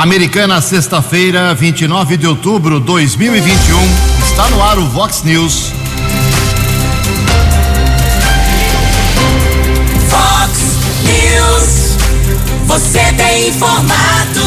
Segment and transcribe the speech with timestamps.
[0.00, 3.78] Americana, sexta-feira, 29 de outubro de 2021.
[4.24, 5.74] Está no ar o Vox News.
[10.08, 11.98] Vox News.
[12.64, 14.40] Você tem informado.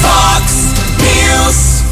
[0.00, 1.82] Vox News.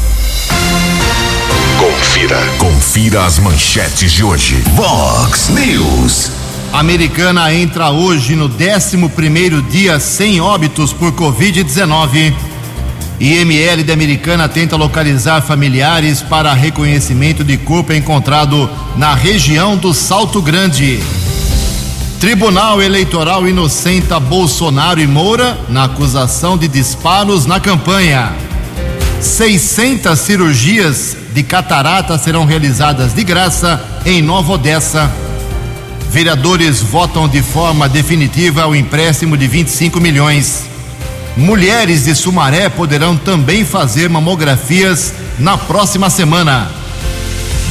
[1.77, 2.39] Confira.
[2.57, 4.63] Confira as manchetes de hoje.
[4.77, 6.46] Vox News.
[6.73, 12.33] Americana entra hoje no 11 dia sem óbitos por Covid-19.
[13.19, 20.41] IML de Americana tenta localizar familiares para reconhecimento de corpo encontrado na região do Salto
[20.41, 21.01] Grande.
[22.19, 28.35] Tribunal Eleitoral inocenta Bolsonaro e Moura na acusação de disparos na campanha.
[29.21, 35.26] 600 cirurgias de catarata serão realizadas de graça em Nova Odessa.
[36.09, 40.63] Vereadores votam de forma definitiva o empréstimo de 25 milhões.
[41.35, 46.71] Mulheres de Sumaré poderão também fazer mamografias na próxima semana.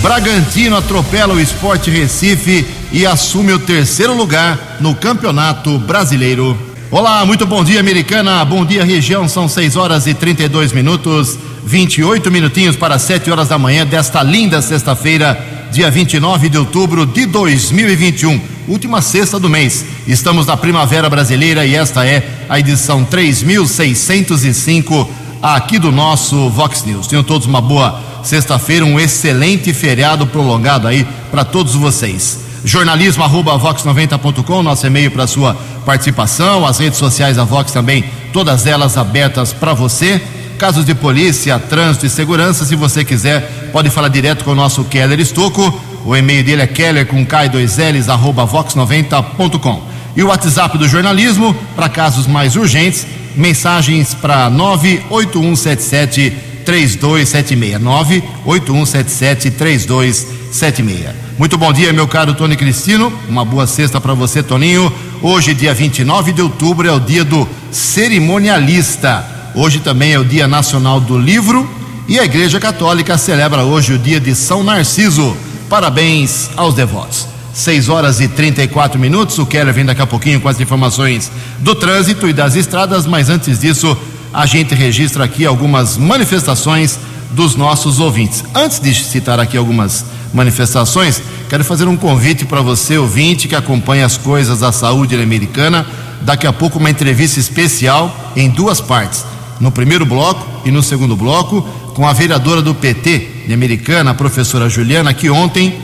[0.00, 6.56] Bragantino atropela o Esporte Recife e assume o terceiro lugar no Campeonato Brasileiro.
[6.90, 8.44] Olá, muito bom dia, americana.
[8.44, 9.26] Bom dia, região.
[9.26, 14.62] São 6 horas e 32 minutos, 28 minutinhos para 7 horas da manhã desta linda
[14.62, 19.84] sexta-feira dia 29 de outubro de 2021, última sexta do mês.
[20.06, 25.08] Estamos na Primavera Brasileira e esta é a edição 3605
[25.42, 27.06] aqui do nosso Vox News.
[27.06, 32.40] Tenham todos uma boa sexta-feira, um excelente feriado prolongado aí para todos vocês.
[32.64, 38.66] Jornalismo arroba vox90.com, nosso e-mail para sua participação, as redes sociais da Vox também, todas
[38.66, 40.20] elas abertas para você
[40.56, 44.84] casos de polícia, trânsito e segurança, se você quiser, pode falar direto com o nosso
[44.84, 45.80] Keller Estocco.
[46.04, 49.82] O e-mail dele é keller com K2Ls, arroba vox90.com.
[50.16, 56.30] E o WhatsApp do jornalismo, para casos mais urgentes, mensagens para 98177
[56.64, 57.80] 3276.
[57.80, 61.14] 98177 3276.
[61.38, 63.12] Muito bom dia, meu caro Tony Cristino.
[63.28, 64.90] Uma boa sexta para você, Toninho.
[65.20, 69.35] Hoje, dia 29 de outubro, é o dia do cerimonialista.
[69.58, 71.66] Hoje também é o Dia Nacional do Livro
[72.06, 75.34] e a Igreja Católica celebra hoje o dia de São Narciso.
[75.66, 77.26] Parabéns aos devotos.
[77.54, 79.38] 6 horas e 34 minutos.
[79.38, 83.30] O Keller vem daqui a pouquinho com as informações do trânsito e das estradas, mas
[83.30, 83.96] antes disso,
[84.30, 86.98] a gente registra aqui algumas manifestações
[87.30, 88.44] dos nossos ouvintes.
[88.54, 94.04] Antes de citar aqui algumas manifestações, quero fazer um convite para você, ouvinte, que acompanha
[94.04, 95.86] as coisas da saúde americana.
[96.20, 99.24] Daqui a pouco, uma entrevista especial em duas partes
[99.60, 101.62] no primeiro bloco e no segundo bloco
[101.94, 105.78] com a vereadora do PT de Americana, a professora Juliana, que ontem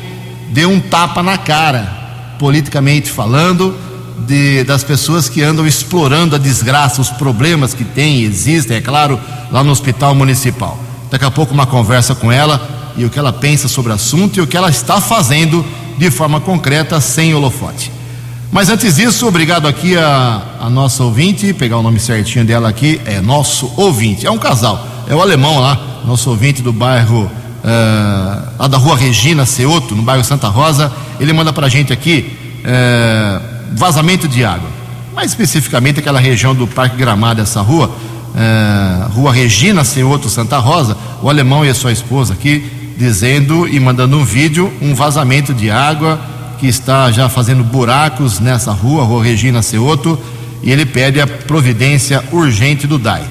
[0.50, 3.75] deu um tapa na cara, politicamente falando,
[4.27, 9.19] de, das pessoas que andam explorando a desgraça, os problemas que tem existem, é claro,
[9.50, 10.78] lá no hospital municipal.
[11.11, 14.37] Daqui a pouco uma conversa com ela e o que ela pensa sobre o assunto
[14.37, 15.65] e o que ela está fazendo
[15.97, 17.91] de forma concreta, sem holofote.
[18.52, 23.00] Mas antes disso, obrigado aqui a, a nossa ouvinte, pegar o nome certinho dela aqui,
[23.06, 24.26] é nosso ouvinte.
[24.26, 28.94] É um casal, é o alemão lá, nosso ouvinte do bairro, uh, lá da rua
[28.94, 30.92] Regina Ceoto, no bairro Santa Rosa.
[31.18, 33.42] Ele manda pra gente aqui uh,
[33.74, 34.69] vazamento de água.
[35.14, 40.94] Mais especificamente aquela região do Parque Gramado, essa rua, uh, rua Regina Ceoto, Santa Rosa.
[41.22, 45.70] O alemão e a sua esposa aqui dizendo e mandando um vídeo, um vazamento de
[45.70, 46.20] água
[46.62, 50.17] que está já fazendo buracos nessa rua, Rua Regina Ceoto,
[50.62, 53.25] e ele pede a providência urgente do DAI.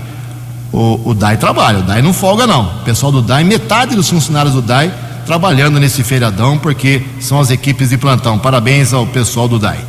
[0.70, 2.66] O, o DAI trabalha, o DAI não folga não.
[2.66, 4.94] O pessoal do DAI, metade dos funcionários do DAI
[5.26, 8.38] trabalhando nesse feriadão, porque são as equipes de plantão.
[8.38, 9.80] Parabéns ao pessoal do DAI.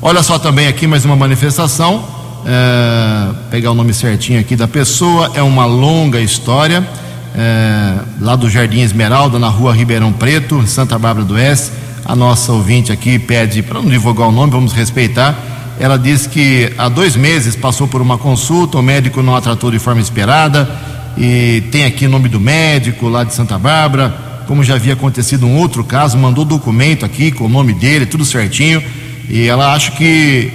[0.00, 2.04] Olha só também aqui mais uma manifestação.
[2.46, 6.88] É, pegar o nome certinho aqui da pessoa, é uma longa história.
[7.34, 12.52] É, lá do Jardim Esmeralda, na rua Ribeirão Preto, Santa Bárbara do Oeste a nossa
[12.52, 15.36] ouvinte aqui pede para não divulgar o nome, vamos respeitar.
[15.78, 19.70] Ela diz que há dois meses passou por uma consulta, o médico não a tratou
[19.70, 20.70] de forma esperada
[21.16, 24.14] e tem aqui o nome do médico lá de Santa Bárbara.
[24.46, 28.24] Como já havia acontecido um outro caso, mandou documento aqui com o nome dele, tudo
[28.24, 28.82] certinho.
[29.28, 30.52] E ela acha que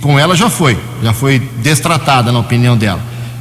[0.00, 3.00] com ela já foi, já foi destratada na opinião dela.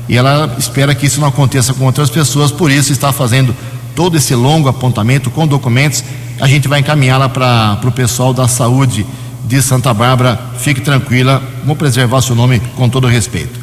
[0.10, 3.56] E ela espera que isso não aconteça com outras pessoas, por isso está fazendo
[3.97, 6.03] todo esse longo apontamento com documentos
[6.39, 9.03] a gente vai encaminhá-la para o pessoal da saúde
[9.44, 10.39] de Santa Bárbara.
[10.59, 13.59] Fique tranquila, vou preservar seu nome com todo respeito.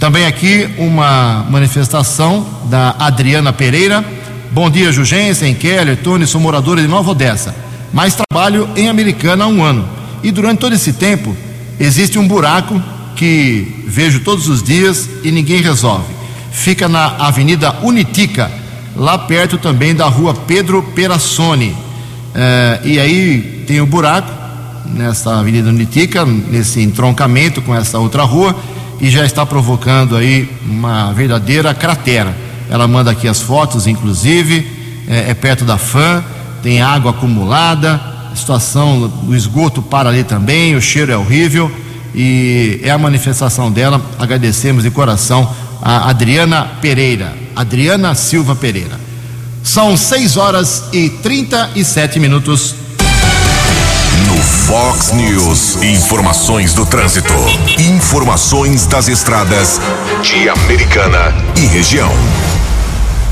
[0.00, 4.02] Também aqui uma manifestação da Adriana Pereira.
[4.52, 7.54] Bom dia, Jugensen, Keller, Tony, sou moradora de Nova Odessa,
[7.92, 9.86] mas trabalho em Americana há um ano.
[10.22, 11.36] E durante todo esse tempo
[11.78, 12.82] existe um buraco
[13.16, 16.06] que vejo todos os dias e ninguém resolve.
[16.50, 18.50] Fica na Avenida Unitica,
[18.96, 21.74] lá perto também da rua Pedro Perassoni.
[22.34, 24.30] É, e aí tem o um buraco
[24.86, 28.54] nessa Avenida Unitica, nesse entroncamento com essa outra rua,
[29.00, 32.34] e já está provocando aí uma verdadeira cratera.
[32.70, 34.66] Ela manda aqui as fotos, inclusive,
[35.08, 36.24] é, é perto da FAM,
[36.62, 38.00] tem água acumulada,
[38.32, 41.70] a situação do esgoto para ali também, o cheiro é horrível
[42.14, 44.00] e é a manifestação dela.
[44.18, 45.48] Agradecemos de coração
[45.82, 48.98] a Adriana Pereira, Adriana Silva Pereira.
[49.62, 52.74] São 6 horas e 37 minutos.
[54.28, 57.32] No Fox News, informações do trânsito,
[57.78, 59.80] informações das estradas
[60.22, 62.12] de Americana e região.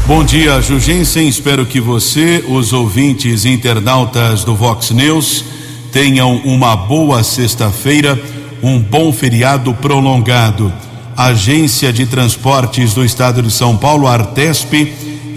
[0.07, 1.29] Bom dia, Jugensen.
[1.29, 5.45] Espero que você, os ouvintes internautas do Vox News,
[5.93, 8.21] tenham uma boa sexta-feira,
[8.63, 10.73] um bom feriado prolongado.
[11.17, 14.73] Agência de Transportes do Estado de São Paulo, Artesp,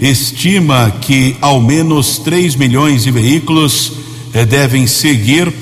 [0.00, 3.92] estima que ao menos 3 milhões de veículos
[4.32, 5.52] eh, devem seguir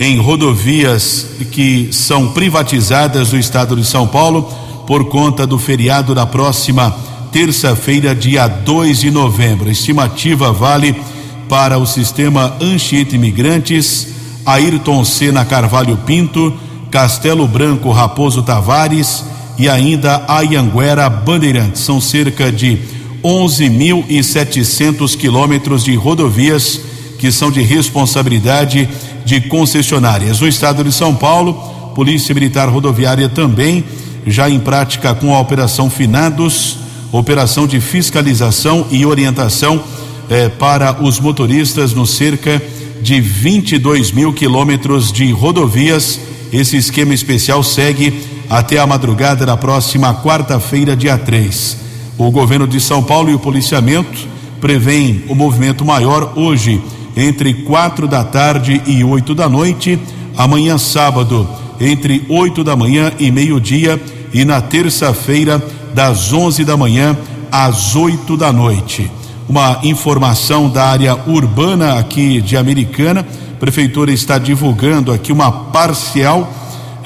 [0.00, 4.42] em rodovias que são privatizadas do Estado de São Paulo
[4.86, 6.94] por conta do feriado da próxima
[7.30, 9.70] terça-feira, dia 2 de novembro.
[9.70, 10.94] Estimativa vale
[11.48, 14.08] para o sistema Anchieta Imigrantes,
[14.46, 16.54] Ayrton Senna Carvalho Pinto,
[16.90, 19.24] Castelo Branco Raposo Tavares
[19.58, 21.82] e ainda Ayanguera Bandeirantes.
[21.82, 22.78] São cerca de
[23.22, 26.80] 11.700 quilômetros de rodovias
[27.18, 28.88] que são de responsabilidade
[29.24, 30.40] de concessionárias.
[30.40, 31.54] No estado de São Paulo,
[31.94, 33.84] Polícia Militar Rodoviária também
[34.26, 36.78] já em prática com a Operação Finados
[37.12, 39.82] operação de fiscalização e orientação
[40.28, 42.62] eh, para os motoristas no cerca
[43.00, 46.20] de 22 mil quilômetros de rodovias.
[46.52, 48.12] Esse esquema especial segue
[48.48, 51.76] até a madrugada da próxima quarta-feira, dia 3.
[52.16, 54.26] O governo de São Paulo e o policiamento
[54.60, 56.82] prevêem o movimento maior hoje,
[57.16, 59.98] entre quatro da tarde e oito da noite,
[60.36, 61.48] amanhã sábado,
[61.80, 64.00] entre oito da manhã e meio-dia,
[64.32, 65.62] e na terça-feira,
[65.94, 67.16] das 11 da manhã
[67.50, 69.10] às 8 da noite.
[69.48, 76.52] Uma informação da área urbana aqui de Americana, a prefeitura está divulgando aqui uma parcial,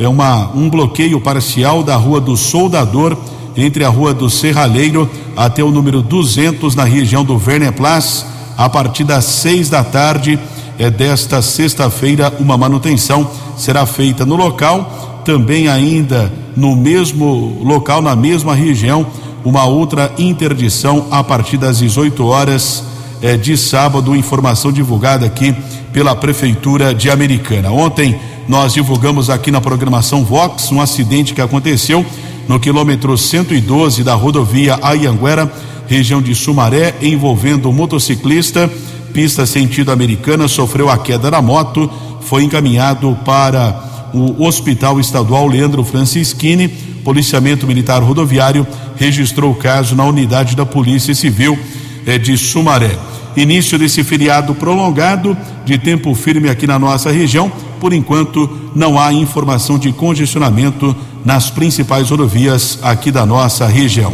[0.03, 3.17] é uma um bloqueio parcial da Rua do Soldador
[3.57, 8.27] entre a Rua do Serralheiro até o número 200 na região do Verneplas,
[8.57, 10.39] a partir das seis da tarde.
[10.79, 13.31] É desta sexta-feira uma manutenção.
[13.57, 19.07] Será feita no local também ainda no mesmo local, na mesma região,
[19.45, 22.83] uma outra interdição a partir das 18 horas
[23.23, 25.55] eh, de sábado, informação divulgada aqui
[25.93, 27.71] pela Prefeitura de Americana.
[27.71, 28.19] Ontem
[28.49, 32.05] nós divulgamos aqui na programação Vox um acidente que aconteceu
[32.49, 35.51] no quilômetro 112 da rodovia Ayanguera,
[35.87, 38.71] região de Sumaré, envolvendo um motociclista,
[39.13, 41.91] pista sentido americana, sofreu a queda da moto,
[42.23, 48.67] foi encaminhado para o Hospital Estadual Leandro Francischini, Policiamento Militar Rodoviário,
[48.97, 51.59] registrou o caso na unidade da Polícia Civil
[52.07, 52.97] eh, de Sumaré.
[53.37, 57.51] Início desse feriado prolongado, de tempo firme aqui na nossa região.
[57.81, 60.95] Por enquanto, não há informação de congestionamento
[61.25, 64.13] nas principais rodovias aqui da nossa região.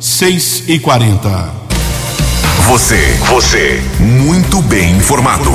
[0.00, 1.52] 6 e 40.
[2.66, 5.50] Você, você, muito bem informado.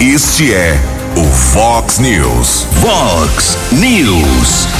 [0.00, 0.80] Este é
[1.16, 2.66] o Fox News.
[2.80, 4.77] Fox News.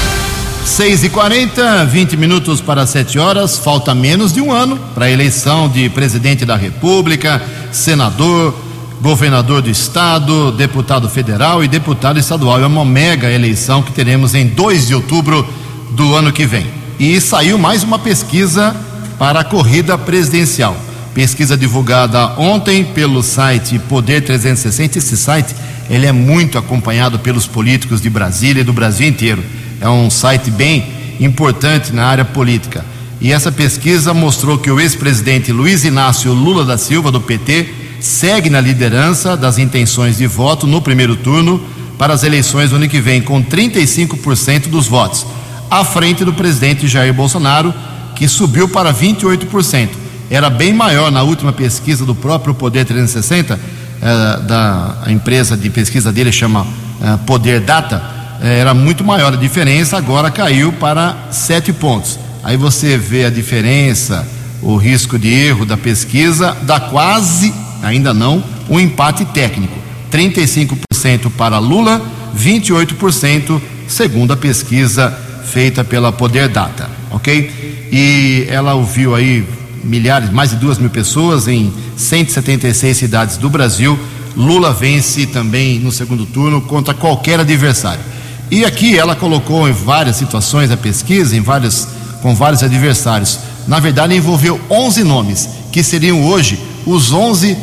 [0.68, 3.58] 6 e 40 20 minutos para 7 horas.
[3.58, 8.54] Falta menos de um ano para a eleição de presidente da República, senador,
[9.00, 12.60] governador do estado, deputado federal e deputado estadual.
[12.60, 15.48] É uma mega eleição que teremos em 2 de outubro
[15.92, 16.66] do ano que vem.
[16.98, 18.76] E saiu mais uma pesquisa
[19.18, 20.76] para a corrida presidencial.
[21.14, 24.98] Pesquisa divulgada ontem pelo site Poder 360.
[24.98, 25.56] Esse site
[25.90, 29.42] ele é muito acompanhado pelos políticos de Brasília e do Brasil inteiro.
[29.80, 30.86] É um site bem
[31.20, 32.84] importante na área política.
[33.20, 37.68] E essa pesquisa mostrou que o ex-presidente Luiz Inácio Lula da Silva, do PT,
[38.00, 41.60] segue na liderança das intenções de voto no primeiro turno
[41.98, 45.26] para as eleições do ano que vem, com 35% dos votos,
[45.68, 47.74] à frente do presidente Jair Bolsonaro,
[48.14, 49.88] que subiu para 28%.
[50.30, 53.58] Era bem maior na última pesquisa do próprio Poder 360
[54.00, 56.66] eh, da empresa de pesquisa dele chama
[57.02, 62.18] eh, Poder Data, era muito maior a diferença, agora caiu para sete pontos.
[62.42, 64.26] Aí você vê a diferença,
[64.62, 67.52] o risco de erro da pesquisa, dá quase,
[67.82, 69.76] ainda não, um empate técnico.
[70.10, 72.00] 35% para Lula,
[72.36, 75.10] 28% segundo a pesquisa
[75.44, 77.88] feita pela Poder Data, ok?
[77.90, 79.46] E ela ouviu aí
[79.82, 83.98] milhares, mais de duas mil pessoas em 176 cidades do Brasil.
[84.36, 88.02] Lula vence também no segundo turno contra qualquer adversário.
[88.50, 91.86] E aqui ela colocou em várias situações a pesquisa, em vários,
[92.22, 93.38] com vários adversários.
[93.66, 97.56] Na verdade, envolveu 11 nomes, que seriam hoje os 11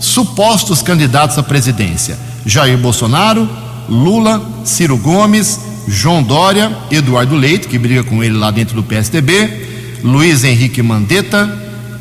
[0.00, 3.48] supostos candidatos à presidência: Jair Bolsonaro,
[3.88, 10.00] Lula, Ciro Gomes, João Dória, Eduardo Leite, que briga com ele lá dentro do PSDB,
[10.02, 11.48] Luiz Henrique Mandetta,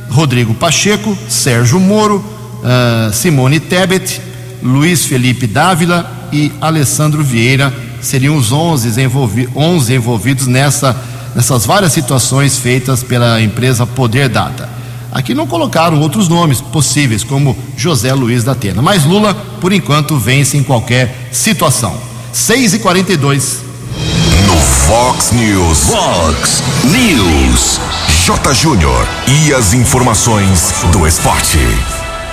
[0.09, 4.19] Rodrigo Pacheco, Sérgio Moro, uh, Simone Tebet,
[4.63, 10.95] Luiz Felipe Dávila e Alessandro Vieira seriam os 11, envolvi 11 envolvidos nessa,
[11.35, 14.69] nessas várias situações feitas pela empresa Poder Data.
[15.11, 18.81] Aqui não colocaram outros nomes possíveis, como José Luiz da Atena.
[18.81, 21.93] Mas Lula, por enquanto, vence em qualquer situação.
[22.31, 23.59] 6 e 42
[24.47, 25.79] No Fox News.
[25.89, 27.79] Fox News.
[28.25, 28.53] J.
[28.53, 29.05] Júnior.
[29.27, 31.57] E as informações do esporte.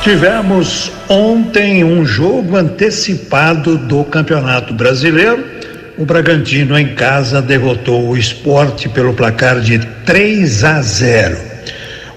[0.03, 5.58] Tivemos ontem um jogo antecipado do Campeonato Brasileiro.
[5.99, 11.39] O Bragantino em casa derrotou o esporte pelo placar de 3 a 0.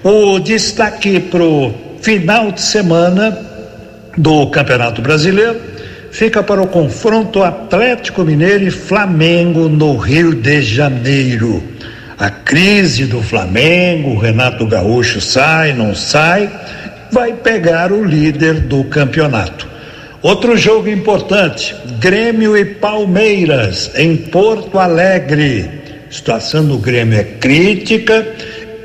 [0.04, 3.36] O destaque para o final de semana
[4.16, 5.60] do Campeonato Brasileiro
[6.12, 11.60] fica para o confronto Atlético Mineiro e Flamengo no Rio de Janeiro.
[12.16, 16.48] A crise do Flamengo, o Renato Gaúcho sai, não sai,
[17.10, 19.71] vai pegar o líder do campeonato.
[20.22, 25.68] Outro jogo importante: Grêmio e Palmeiras em Porto Alegre.
[26.08, 28.26] A situação do Grêmio é crítica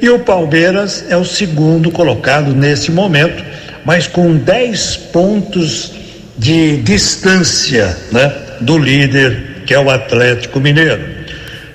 [0.01, 3.43] e o Palmeiras é o segundo colocado nesse momento,
[3.85, 5.93] mas com 10 pontos
[6.37, 11.17] de distância né, do líder, que é o Atlético Mineiro.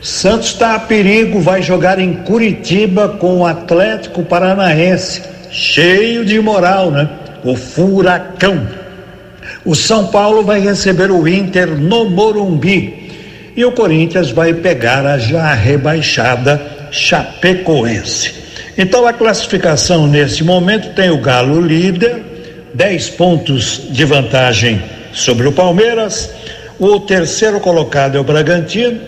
[0.01, 6.91] Santos está a perigo, vai jogar em Curitiba com o Atlético Paranaense, cheio de moral,
[6.91, 7.09] né?
[7.45, 8.82] O Furacão.
[9.65, 13.11] O São Paulo vai receber o Inter no Morumbi.
[13.57, 18.35] E o Corinthians vai pegar a já rebaixada Chapecoense.
[18.77, 22.23] Então a classificação nesse momento tem o Galo líder,
[22.75, 26.31] 10 pontos de vantagem sobre o Palmeiras.
[26.79, 28.99] O terceiro colocado é o Bragantino,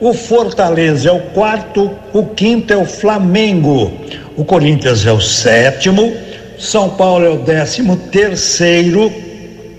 [0.00, 3.92] o Fortaleza é o quarto, o quinto é o Flamengo,
[4.36, 6.12] o Corinthians é o sétimo,
[6.58, 9.12] São Paulo é o décimo terceiro,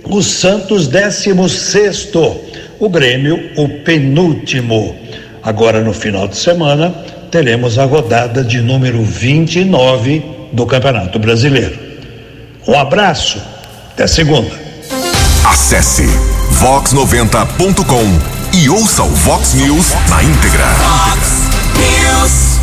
[0.03, 2.39] o Santos décimo sexto,
[2.79, 4.95] o Grêmio o penúltimo.
[5.43, 6.93] Agora no final de semana
[7.31, 11.79] teremos a rodada de número 29 do Campeonato Brasileiro.
[12.67, 13.41] Um abraço,
[13.91, 14.51] até segunda.
[15.45, 16.03] Acesse
[16.59, 20.65] vox90.com e ouça o Vox News na íntegra.
[20.75, 22.59] Fox News.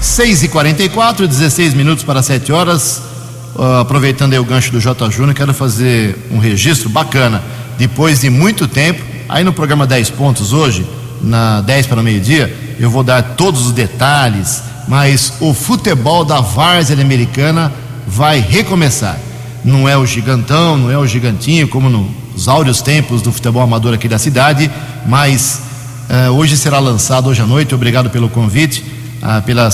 [0.00, 3.13] 6 e 44 16 minutos para 7 horas.
[3.54, 5.10] Uh, aproveitando aí o gancho do J.
[5.10, 7.40] Júnior, quero fazer um registro bacana.
[7.78, 10.84] Depois de muito tempo, aí no programa 10 Pontos hoje,
[11.22, 17.00] na 10 para meio-dia, eu vou dar todos os detalhes, mas o futebol da Várzea
[17.00, 17.72] Americana
[18.06, 19.18] vai recomeçar.
[19.64, 23.94] Não é o gigantão, não é o gigantinho, como nos áureos tempos do futebol amador
[23.94, 24.70] aqui da cidade,
[25.06, 25.62] mas
[26.10, 28.84] uh, hoje será lançado, hoje à noite, obrigado pelo convite,
[29.22, 29.70] uh, pela,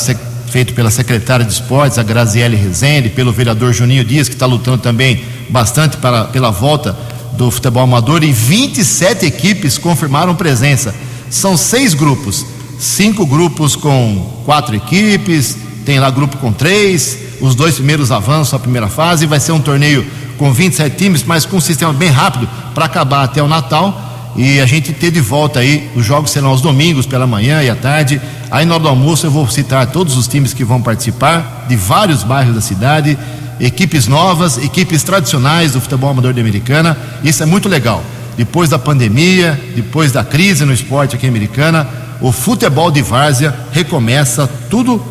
[0.51, 4.79] feito pela secretária de esportes, a Graziele Rezende, pelo vereador Juninho Dias, que está lutando
[4.79, 6.97] também bastante para, pela volta
[7.35, 10.95] do futebol amador, e 27 equipes confirmaram presença.
[11.31, 12.45] São seis grupos,
[12.79, 18.61] cinco grupos com quatro equipes, tem lá grupo com três, os dois primeiros avançam a
[18.61, 20.05] primeira fase, vai ser um torneio
[20.37, 24.10] com 27 times, mas com um sistema bem rápido para acabar até o Natal.
[24.37, 27.71] E a gente ter de volta aí, os jogos serão aos domingos pela manhã e
[27.71, 28.21] à tarde.
[28.51, 31.77] Aí na hora do almoço eu vou citar todos os times que vão participar, de
[31.77, 33.19] vários bairros da cidade,
[33.59, 36.97] equipes novas, equipes tradicionais do futebol amador de Americana.
[37.23, 38.03] Isso é muito legal.
[38.37, 41.87] Depois da pandemia, depois da crise no esporte aqui em Americana,
[42.21, 45.05] o futebol de várzea recomeça tudo uh,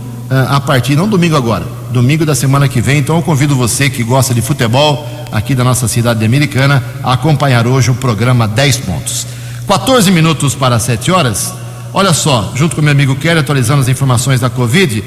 [0.49, 2.99] a partir, não domingo agora, domingo da semana que vem.
[2.99, 7.13] Então eu convido você que gosta de futebol aqui da nossa cidade de Americana a
[7.13, 9.27] acompanhar hoje o programa 10 pontos.
[9.67, 11.53] 14 minutos para 7 horas.
[11.93, 15.03] Olha só, junto com meu amigo Kelly, atualizando as informações da Covid.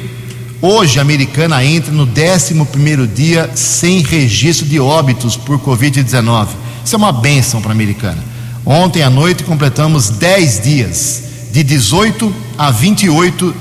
[0.60, 6.48] Hoje a Americana entra no 11 dia sem registro de óbitos por Covid-19.
[6.84, 8.18] Isso é uma benção para a Americana.
[8.64, 13.54] Ontem à noite completamos 10 dias, de 18 a 28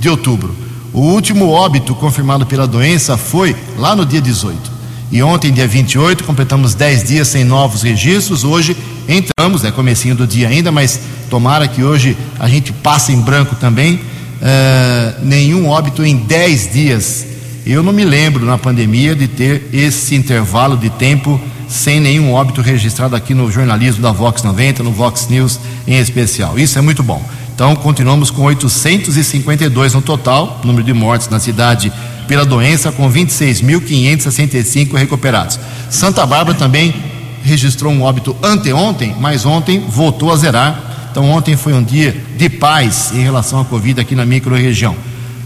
[0.00, 0.67] de outubro.
[0.92, 4.78] O último óbito confirmado pela doença foi lá no dia 18.
[5.10, 8.44] E ontem, dia 28, completamos 10 dias sem novos registros.
[8.44, 8.76] Hoje
[9.08, 13.54] entramos, é comecinho do dia ainda, mas tomara que hoje a gente passe em branco
[13.56, 14.00] também.
[14.40, 17.26] É, nenhum óbito em 10 dias.
[17.66, 22.62] Eu não me lembro na pandemia de ter esse intervalo de tempo sem nenhum óbito
[22.62, 26.58] registrado aqui no jornalismo da Vox 90, no Vox News em especial.
[26.58, 27.22] Isso é muito bom.
[27.58, 31.92] Então, continuamos com 852 no total, número de mortes na cidade
[32.28, 35.58] pela doença, com 26.565 recuperados.
[35.90, 36.94] Santa Bárbara também
[37.42, 41.08] registrou um óbito anteontem, mas ontem voltou a zerar.
[41.10, 44.94] Então, ontem foi um dia de paz em relação à Covid aqui na microrregião.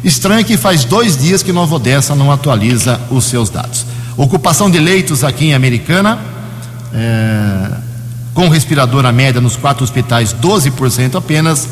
[0.05, 3.87] Estranho que faz dois dias que Nova Odessa não atualiza os seus dados.
[4.19, 6.19] Ocupação de leitos aqui em Americana,
[6.93, 7.71] é,
[8.35, 11.67] com respirador a média nos quatro hospitais 12% apenas,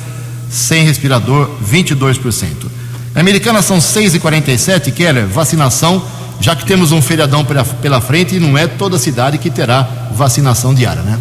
[0.50, 2.66] sem respirador 22%.
[3.14, 6.02] Americana são 6h47, Keller, vacinação,
[6.40, 9.82] já que temos um feriadão pela, pela frente e não é toda cidade que terá
[10.12, 11.18] vacinação diária, né?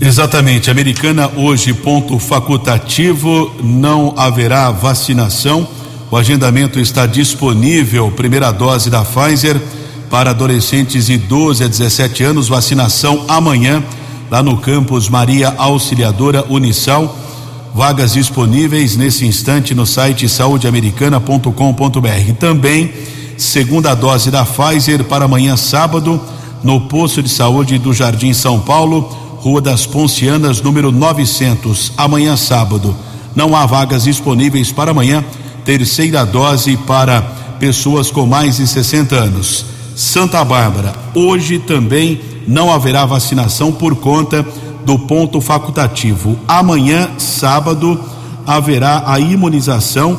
[0.00, 5.66] Exatamente, Americana hoje, ponto facultativo, não haverá vacinação.
[6.10, 9.60] O agendamento está disponível, primeira dose da Pfizer
[10.08, 13.82] para adolescentes de 12 a 17 anos, vacinação amanhã,
[14.30, 17.27] lá no campus Maria Auxiliadora Unisal.
[17.74, 22.32] Vagas disponíveis nesse instante no site saudeamericana.com.br.
[22.38, 22.92] Também
[23.36, 26.20] segunda dose da Pfizer para amanhã sábado
[26.62, 29.00] no posto de saúde do Jardim São Paulo,
[29.40, 31.92] Rua das Poncianas, número 900.
[31.96, 32.94] Amanhã sábado.
[33.34, 35.24] Não há vagas disponíveis para amanhã.
[35.64, 37.22] Terceira dose para
[37.60, 39.64] pessoas com mais de 60 anos.
[39.94, 44.46] Santa Bárbara, hoje também não haverá vacinação por conta
[44.88, 46.38] do ponto facultativo.
[46.48, 48.00] Amanhã, sábado,
[48.46, 50.18] haverá a imunização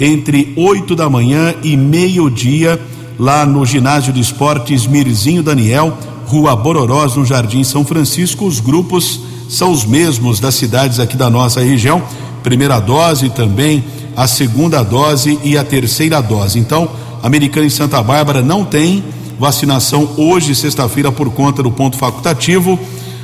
[0.00, 2.80] entre 8 da manhã e meio-dia,
[3.16, 5.96] lá no ginásio de esportes Mirzinho Daniel,
[6.26, 8.44] Rua Bororós, no Jardim São Francisco.
[8.44, 12.02] Os grupos são os mesmos das cidades aqui da nossa região.
[12.42, 13.84] Primeira dose também,
[14.16, 16.58] a segunda dose e a terceira dose.
[16.58, 16.90] Então,
[17.22, 19.04] Americana e Santa Bárbara não tem
[19.38, 22.76] vacinação hoje, sexta-feira, por conta do ponto facultativo.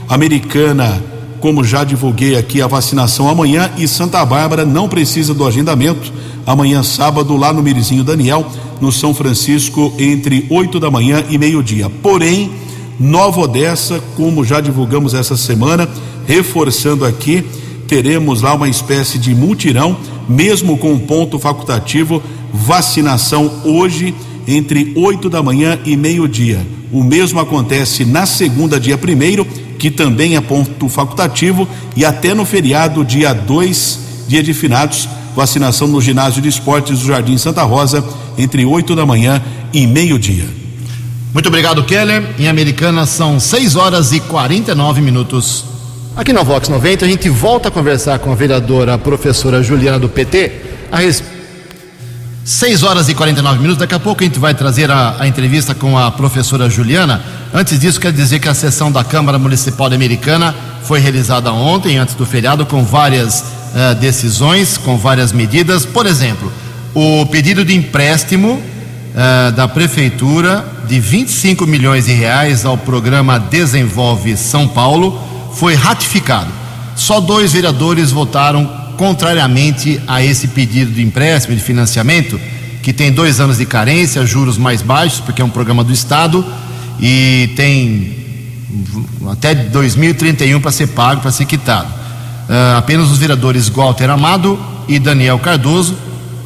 [0.09, 1.03] Americana,
[1.41, 6.13] como já divulguei aqui, a vacinação amanhã e Santa Bárbara não precisa do agendamento.
[6.47, 8.47] Amanhã, sábado, lá no Mirizinho Daniel,
[8.81, 11.91] no São Francisco, entre 8 da manhã e meio-dia.
[12.03, 12.51] Porém,
[12.99, 15.89] Nova Odessa, como já divulgamos essa semana,
[16.27, 17.45] reforçando aqui,
[17.87, 19.97] teremos lá uma espécie de multirão,
[20.29, 24.15] mesmo com ponto facultativo, vacinação hoje
[24.47, 26.65] entre 8 da manhã e meio-dia.
[26.93, 29.47] O mesmo acontece na segunda, dia primeiro,
[29.85, 35.87] que também é ponto facultativo, e até no feriado, dia 2, dia de finados, vacinação
[35.87, 38.03] no ginásio de esportes do Jardim Santa Rosa,
[38.39, 39.43] entre 8 da manhã
[39.75, 40.47] e meio-dia.
[41.35, 42.25] Muito obrigado, Keller.
[42.39, 45.67] Em Americana são 6 horas e 49 minutos.
[46.17, 49.99] Aqui na Vox 90, a gente volta a conversar com a vereadora a professora Juliana
[49.99, 50.51] do PT
[50.91, 51.44] a respeito
[52.45, 53.79] 6 horas e 49 minutos.
[53.79, 57.23] Daqui a pouco a gente vai trazer a, a, entrevista com a professora Juliana.
[57.55, 62.15] Antes disso, quero dizer que a sessão da Câmara Municipal Americana foi realizada ontem, antes
[62.15, 65.87] do feriado, com várias uh, decisões, com várias medidas.
[65.87, 66.53] Por exemplo,
[66.93, 74.37] o pedido de empréstimo uh, da Prefeitura de 25 milhões de reais ao programa Desenvolve
[74.37, 75.19] São Paulo
[75.55, 76.51] foi ratificado.
[76.95, 82.41] Só dois vereadores votaram contrariamente a esse pedido de empréstimo, de financiamento,
[82.83, 86.45] que tem dois anos de carência, juros mais baixos, porque é um programa do Estado,
[87.01, 88.25] e tem
[89.31, 91.89] até 2031 para ser pago, para ser quitado.
[91.89, 95.97] Uh, apenas os vereadores Walter Amado e Daniel Cardoso,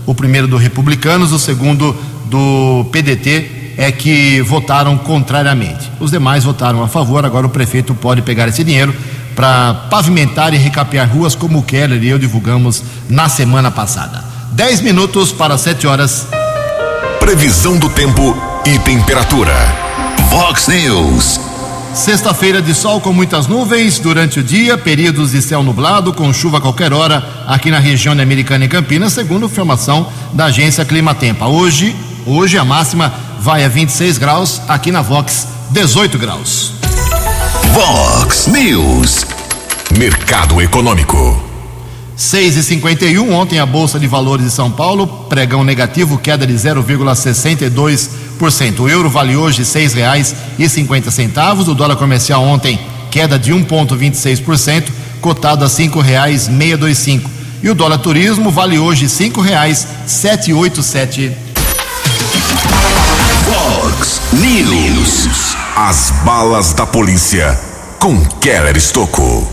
[0.06, 5.90] o primeiro do Republicanos, o segundo do PDT, é que votaram contrariamente.
[6.00, 8.94] Os demais votaram a favor, agora o prefeito pode pegar esse dinheiro
[9.38, 14.24] para pavimentar e recapear ruas como o Keller e eu divulgamos na semana passada.
[14.50, 16.26] 10 minutos para 7 horas.
[17.20, 19.54] Previsão do tempo e temperatura.
[20.28, 21.38] Vox News.
[21.94, 26.58] Sexta-feira de sol com muitas nuvens durante o dia, períodos de céu nublado com chuva
[26.58, 31.46] a qualquer hora aqui na região de Americana e Campinas, segundo informação da agência Climatempa.
[31.46, 31.94] Hoje,
[32.26, 36.77] hoje a máxima vai a 26 graus, aqui na Vox 18 graus.
[37.72, 39.26] Vox News.
[39.98, 41.42] Mercado Econômico.
[42.16, 46.54] 6 e 51 ontem a Bolsa de Valores de São Paulo, pregão negativo, queda de
[46.54, 48.80] 0,62%.
[48.80, 51.68] O euro vale hoje seis reais e cinquenta centavos.
[51.68, 52.78] O dólar comercial ontem,
[53.10, 54.88] queda de 1,26%,
[55.20, 57.30] cotado a cinco reais meia dois cinco.
[57.62, 61.32] E o dólar turismo vale hoje cinco reais sete oito sete.
[63.44, 65.57] Fox News.
[65.80, 67.56] As balas da polícia
[68.00, 69.48] com Keller Estocou.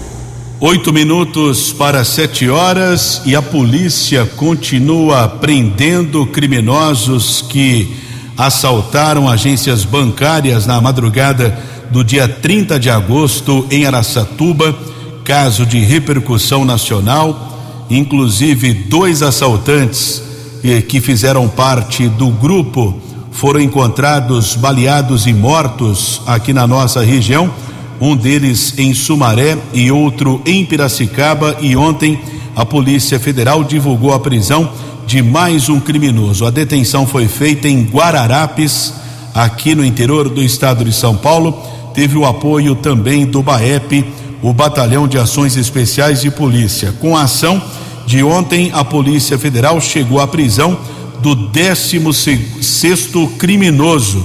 [0.59, 7.95] Oito minutos para sete horas e a polícia continua prendendo criminosos que
[8.35, 11.59] assaltaram agências bancárias na madrugada
[11.91, 14.75] do dia 30 de agosto em Araçatuba,
[15.23, 17.85] caso de repercussão nacional.
[17.87, 20.23] Inclusive, dois assaltantes
[20.63, 22.99] eh, que fizeram parte do grupo
[23.35, 27.51] foram encontrados baleados e mortos aqui na nossa região.
[27.99, 31.57] Um deles em Sumaré e outro em Piracicaba.
[31.59, 32.17] E ontem
[32.55, 34.71] a Polícia Federal divulgou a prisão
[35.05, 36.45] de mais um criminoso.
[36.45, 38.93] A detenção foi feita em Guararapes,
[39.33, 41.61] aqui no interior do estado de São Paulo.
[41.93, 44.05] Teve o apoio também do BAEP,
[44.41, 46.93] o Batalhão de Ações Especiais de Polícia.
[47.01, 47.61] Com a ação
[48.07, 50.77] de ontem, a Polícia Federal chegou à prisão
[51.25, 53.09] do 16
[53.39, 54.23] criminoso.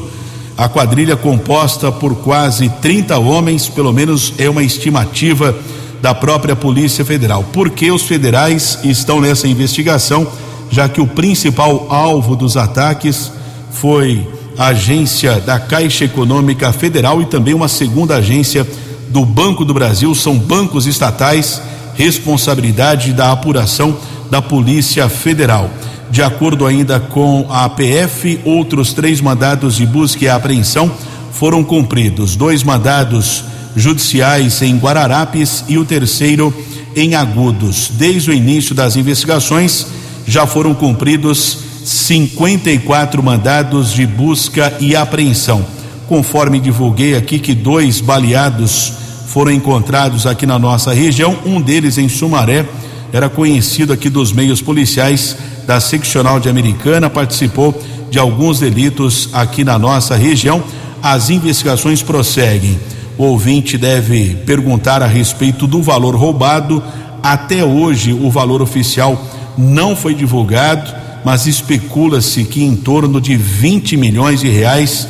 [0.55, 5.57] A quadrilha composta por quase 30 homens, pelo menos é uma estimativa
[6.03, 7.43] da própria Polícia Federal.
[7.43, 10.31] Por que os federais estão nessa investigação?
[10.71, 13.33] Já que o principal alvo dos ataques
[13.73, 18.67] foi a agência da Caixa Econômica Federal e também uma segunda agência
[19.09, 21.63] do Banco do Brasil, são bancos estatais,
[21.95, 23.97] responsabilidade da apuração
[24.31, 25.71] da Polícia Federal.
[26.11, 30.91] De acordo ainda com a APF, outros três mandados de busca e apreensão
[31.33, 32.35] foram cumpridos.
[32.35, 33.45] Dois mandados
[33.77, 36.53] judiciais em Guararapes e o terceiro
[36.97, 37.91] em Agudos.
[37.95, 39.87] Desde o início das investigações,
[40.27, 45.65] já foram cumpridos 54 mandados de busca e apreensão.
[46.09, 48.93] Conforme divulguei aqui que dois baleados
[49.29, 52.67] foram encontrados aqui na nossa região, um deles em Sumaré,
[53.13, 59.65] era conhecido aqui dos meios policiais da seccional de Americana, participou de alguns delitos aqui
[59.65, 60.63] na nossa região.
[61.03, 62.79] As investigações prosseguem.
[63.17, 66.83] O ouvinte deve perguntar a respeito do valor roubado.
[67.23, 69.23] Até hoje, o valor oficial
[69.57, 70.95] não foi divulgado,
[71.25, 75.07] mas especula-se que em torno de 20 milhões de reais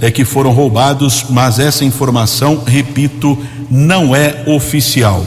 [0.00, 3.38] é que foram roubados, mas essa informação, repito,
[3.70, 5.24] não é oficial.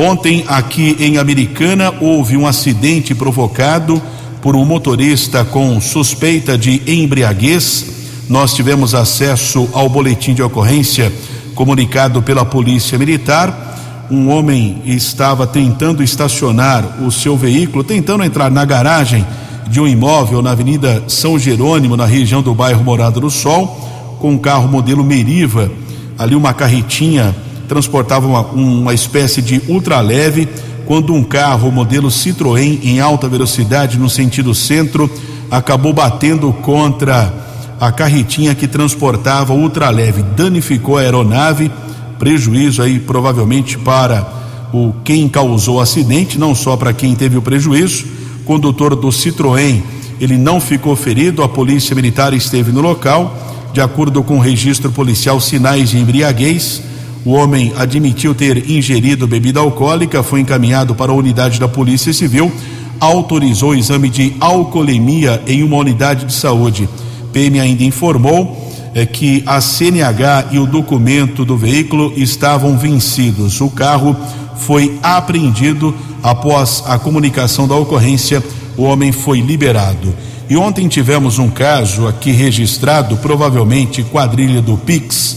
[0.00, 4.00] Ontem, aqui em Americana, houve um acidente provocado
[4.40, 7.84] por um motorista com suspeita de embriaguez.
[8.28, 11.12] Nós tivemos acesso ao boletim de ocorrência
[11.52, 14.06] comunicado pela Polícia Militar.
[14.08, 19.26] Um homem estava tentando estacionar o seu veículo, tentando entrar na garagem
[19.66, 24.30] de um imóvel na Avenida São Jerônimo, na região do bairro Morada do Sol, com
[24.30, 25.68] um carro modelo Meriva,
[26.16, 27.34] ali uma carretinha
[27.68, 30.48] transportava uma, uma espécie de ultraleve
[30.86, 35.10] quando um carro modelo Citroën em alta velocidade no sentido centro
[35.50, 37.32] acabou batendo contra
[37.78, 41.70] a carretinha que transportava ultraleve, danificou a aeronave,
[42.18, 44.26] prejuízo aí provavelmente para
[44.72, 48.06] o quem causou o acidente, não só para quem teve o prejuízo.
[48.44, 49.82] Condutor do Citroën,
[50.18, 53.36] ele não ficou ferido, a polícia militar esteve no local.
[53.72, 56.82] De acordo com o registro policial, sinais de embriaguez
[57.28, 62.50] o homem admitiu ter ingerido bebida alcoólica, foi encaminhado para a unidade da Polícia Civil,
[62.98, 66.88] autorizou o exame de alcoolemia em uma unidade de saúde.
[67.30, 73.60] PM ainda informou é, que a CNH e o documento do veículo estavam vencidos.
[73.60, 74.16] O carro
[74.56, 78.42] foi apreendido após a comunicação da ocorrência.
[78.74, 80.14] O homem foi liberado.
[80.48, 85.36] E ontem tivemos um caso aqui registrado, provavelmente quadrilha do Pix.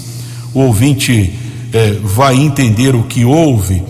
[0.54, 1.41] O ouvinte
[1.74, 3.84] é, vai entender o que houve.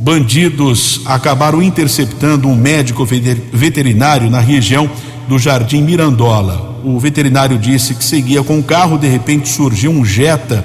[0.00, 3.06] Bandidos acabaram interceptando um médico
[3.52, 4.90] veterinário na região
[5.28, 6.80] do Jardim Mirandola.
[6.84, 10.64] O veterinário disse que seguia com o carro, de repente surgiu um Jetta,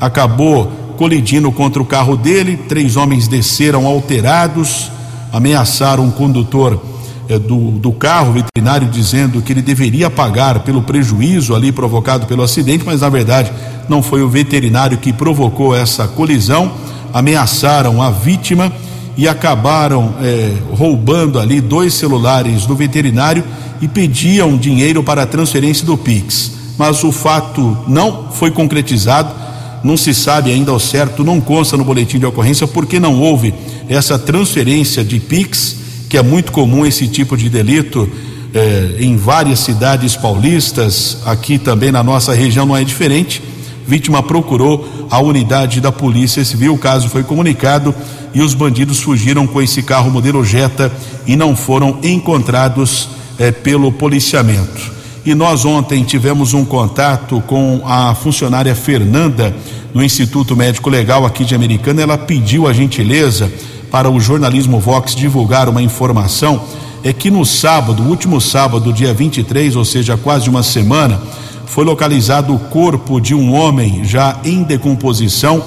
[0.00, 2.56] acabou colidindo contra o carro dele.
[2.68, 4.90] Três homens desceram alterados,
[5.30, 6.82] ameaçaram o condutor
[7.28, 12.42] é, do, do carro veterinário, dizendo que ele deveria pagar pelo prejuízo ali provocado pelo
[12.42, 13.52] acidente, mas na verdade
[13.88, 16.72] não foi o veterinário que provocou essa colisão,
[17.12, 18.72] ameaçaram a vítima
[19.16, 23.42] e acabaram é, roubando ali dois celulares do veterinário
[23.80, 26.52] e pediam dinheiro para a transferência do Pix.
[26.76, 29.34] Mas o fato não foi concretizado,
[29.82, 33.52] não se sabe ainda ao certo, não consta no boletim de ocorrência porque não houve
[33.88, 35.76] essa transferência de Pix,
[36.08, 38.08] que é muito comum esse tipo de delito
[38.54, 43.42] eh, em várias cidades paulistas, aqui também na nossa região não é diferente
[43.88, 46.74] vítima procurou a unidade da Polícia Civil.
[46.74, 47.94] O caso foi comunicado
[48.34, 50.92] e os bandidos fugiram com esse carro modelo Jetta
[51.26, 54.92] e não foram encontrados eh, pelo policiamento.
[55.24, 59.56] E nós ontem tivemos um contato com a funcionária Fernanda
[59.94, 63.50] no Instituto Médico Legal aqui de Americana, ela pediu a gentileza
[63.90, 66.62] para o jornalismo Vox divulgar uma informação.
[67.02, 71.20] É que no sábado, último sábado, dia 23, ou seja, quase uma semana,
[71.68, 75.62] foi localizado o corpo de um homem já em decomposição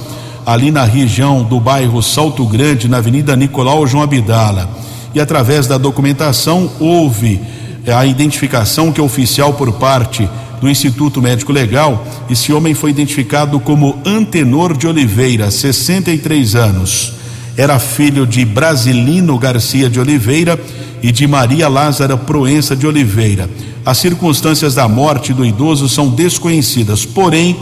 [0.45, 4.69] ali na região do bairro Salto Grande, na Avenida Nicolau João Abdala.
[5.13, 7.39] E através da documentação houve
[7.87, 10.27] a identificação que é oficial por parte
[10.59, 12.05] do Instituto Médico Legal.
[12.29, 17.13] Esse homem foi identificado como Antenor de Oliveira, 63 anos.
[17.57, 20.59] Era filho de Brasilino Garcia de Oliveira
[21.01, 23.49] e de Maria Lázara Proença de Oliveira.
[23.85, 27.57] As circunstâncias da morte do idoso são desconhecidas, porém,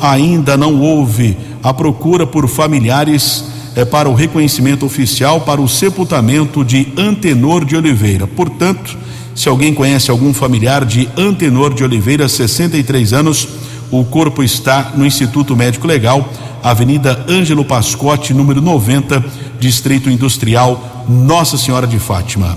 [0.00, 6.64] ainda não houve a procura por familiares eh, para o reconhecimento oficial para o sepultamento
[6.64, 8.26] de Antenor de Oliveira.
[8.26, 8.96] Portanto,
[9.34, 13.48] se alguém conhece algum familiar de Antenor de Oliveira, 63 anos,
[13.90, 16.28] o corpo está no Instituto Médico Legal,
[16.62, 19.24] Avenida Ângelo Pascotti, número 90,
[19.58, 22.56] Distrito Industrial Nossa Senhora de Fátima.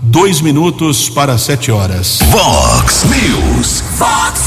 [0.00, 2.20] Dois minutos para sete horas.
[2.30, 3.82] Vox News.
[3.96, 4.40] Fox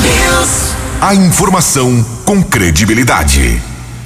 [0.00, 0.74] News.
[0.98, 3.60] A informação com credibilidade.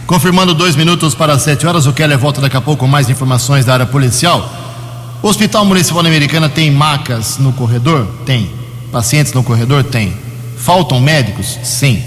[0.08, 3.64] Confirmando dois minutos para sete horas, o Keller volta daqui a pouco com mais informações
[3.64, 4.52] da área policial.
[5.22, 8.04] O Hospital Municipal Americana tem macas no corredor?
[8.26, 8.50] Tem.
[8.90, 9.84] Pacientes no corredor?
[9.84, 10.12] Tem.
[10.56, 11.60] Faltam médicos?
[11.62, 12.02] Sim.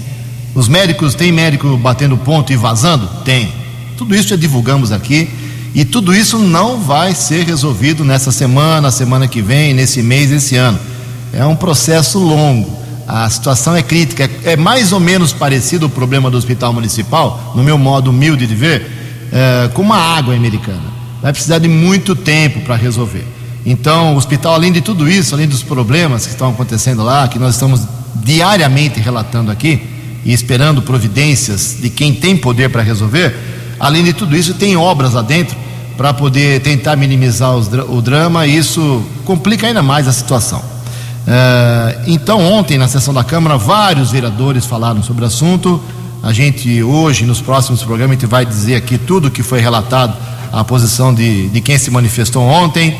[0.54, 3.08] Os médicos, tem médico batendo ponto e vazando?
[3.24, 3.50] Tem.
[3.96, 5.30] Tudo isso já divulgamos aqui
[5.74, 10.56] e tudo isso não vai ser resolvido nessa semana, semana que vem, nesse mês, esse
[10.56, 10.78] ano.
[11.32, 12.82] É um processo longo.
[13.08, 14.30] A situação é crítica.
[14.44, 18.54] É mais ou menos parecido o problema do Hospital Municipal, no meu modo humilde de
[18.54, 18.86] ver,
[19.32, 23.24] é, com uma água americana vai precisar de muito tempo para resolver.
[23.64, 27.38] Então, o hospital, além de tudo isso, além dos problemas que estão acontecendo lá, que
[27.38, 27.82] nós estamos
[28.16, 29.80] diariamente relatando aqui
[30.24, 33.34] e esperando providências de quem tem poder para resolver,
[33.82, 35.56] além de tudo isso, tem obras lá dentro
[35.96, 40.60] para poder tentar minimizar os, o drama e isso complica ainda mais a situação.
[40.60, 45.82] Uh, então, ontem, na sessão da Câmara, vários vereadores falaram sobre o assunto.
[46.22, 49.60] A gente, hoje, nos próximos programas, a gente vai dizer aqui tudo o que foi
[49.60, 50.16] relatado
[50.52, 52.96] a posição de, de quem se manifestou ontem,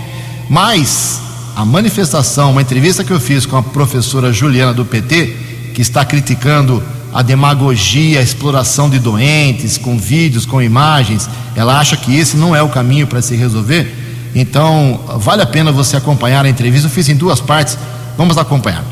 [0.48, 1.20] mas
[1.54, 5.36] a manifestação, uma entrevista que eu fiz com a professora Juliana do PT,
[5.74, 6.82] que está criticando
[7.12, 12.56] a demagogia, a exploração de doentes, com vídeos, com imagens, ela acha que esse não
[12.56, 13.94] é o caminho para se resolver.
[14.34, 16.86] Então, vale a pena você acompanhar a entrevista.
[16.86, 17.76] Eu fiz em duas partes,
[18.16, 18.84] vamos acompanhar.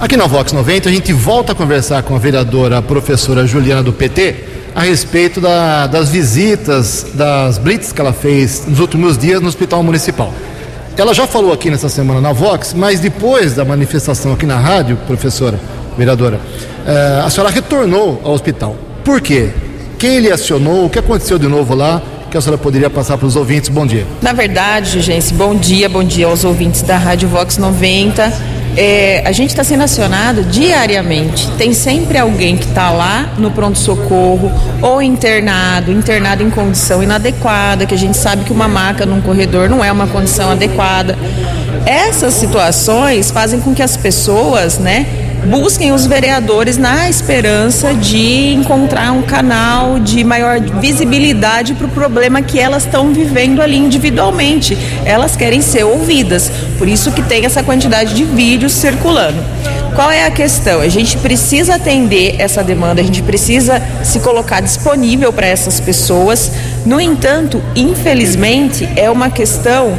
[0.00, 3.82] Aqui na Vox 90, a gente volta a conversar com a vereadora a professora Juliana
[3.82, 9.40] do PT a respeito da, das visitas, das blitz que ela fez nos últimos dias
[9.40, 10.32] no Hospital Municipal.
[10.96, 14.96] Ela já falou aqui nessa semana na Vox, mas depois da manifestação aqui na rádio,
[15.06, 15.58] professora,
[15.96, 16.40] vereadora,
[16.86, 18.76] eh, a senhora retornou ao hospital.
[19.04, 19.50] Por quê?
[19.98, 20.86] Quem lhe acionou?
[20.86, 22.02] O que aconteceu de novo lá?
[22.30, 23.68] Que a senhora poderia passar para os ouvintes?
[23.68, 24.06] Bom dia.
[24.20, 28.32] Na verdade, gente, bom dia, bom dia aos ouvintes da Rádio Vox 90.
[28.76, 31.46] É, a gente está sendo acionado diariamente.
[31.58, 34.50] Tem sempre alguém que está lá no pronto-socorro
[34.80, 39.68] ou internado, internado em condição inadequada, que a gente sabe que uma maca num corredor
[39.68, 41.18] não é uma condição adequada.
[41.84, 45.06] Essas situações fazem com que as pessoas, né,
[45.46, 52.42] busquem os vereadores na esperança de encontrar um canal de maior visibilidade para o problema
[52.42, 54.76] que elas estão vivendo ali individualmente.
[55.04, 59.38] Elas querem ser ouvidas, por isso que tem essa quantidade de vídeos circulando.
[59.94, 60.80] Qual é a questão?
[60.80, 66.50] A gente precisa atender essa demanda, a gente precisa se colocar disponível para essas pessoas.
[66.86, 69.92] No entanto, infelizmente, é uma questão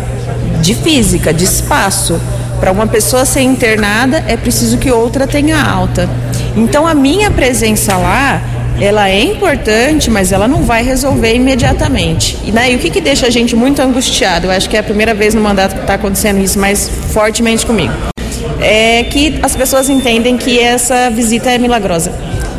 [0.62, 2.20] de física, de espaço.
[2.64, 6.10] Para uma pessoa ser internada, é preciso que outra tenha alta.
[6.56, 8.42] Então, a minha presença lá,
[8.80, 12.38] ela é importante, mas ela não vai resolver imediatamente.
[12.42, 14.48] E, e o que, que deixa a gente muito angustiado?
[14.48, 17.66] Eu acho que é a primeira vez no mandato que está acontecendo isso mais fortemente
[17.66, 17.92] comigo.
[18.62, 22.14] É que as pessoas entendem que essa visita é milagrosa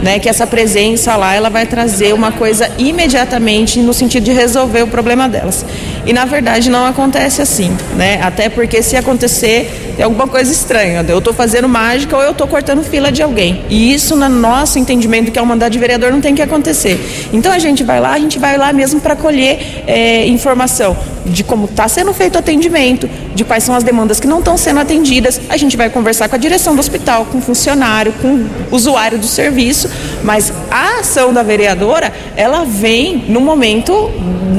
[0.05, 4.83] né, que essa presença lá ela vai trazer uma coisa imediatamente no sentido de resolver
[4.83, 5.65] o problema delas.
[6.05, 8.21] E na verdade não acontece assim, né?
[8.23, 11.05] Até porque se acontecer é alguma coisa estranha.
[11.09, 13.65] Eu estou fazendo mágica ou eu estou cortando fila de alguém.
[13.69, 17.29] E isso, no nosso entendimento, que é o mandato de vereador, não tem que acontecer.
[17.33, 21.43] Então a gente vai lá, a gente vai lá mesmo para colher é, informação de
[21.43, 24.81] como está sendo feito o atendimento, de quais são as demandas que não estão sendo
[24.81, 25.41] atendidas.
[25.49, 29.19] A gente vai conversar com a direção do hospital, com o funcionário, com o usuário
[29.19, 29.89] do serviço,
[30.23, 34.11] mas a ação da vereadora, ela vem no momento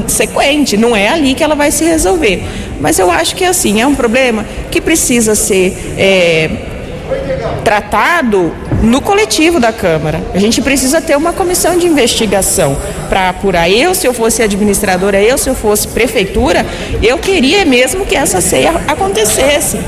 [0.08, 2.42] sequente, não é ali que ela vai se resolver.
[2.80, 6.50] Mas eu acho que assim, é um problema que precisa ser é,
[7.64, 10.22] tratado no coletivo da Câmara.
[10.34, 12.76] A gente precisa ter uma comissão de investigação
[13.08, 13.70] para apurar.
[13.70, 16.64] Eu, se eu fosse administradora, eu, se eu fosse prefeitura,
[17.02, 19.78] eu queria mesmo que essa ceia acontecesse.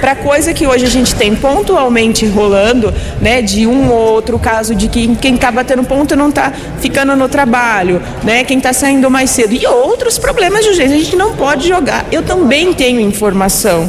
[0.00, 4.74] Para coisa que hoje a gente tem pontualmente rolando, né, de um ou outro caso
[4.74, 9.10] de que quem está batendo ponto não está ficando no trabalho, né, quem está saindo
[9.10, 10.96] mais cedo e outros problemas de urgência.
[10.96, 12.04] A gente não pode jogar.
[12.12, 13.88] Eu também tenho informação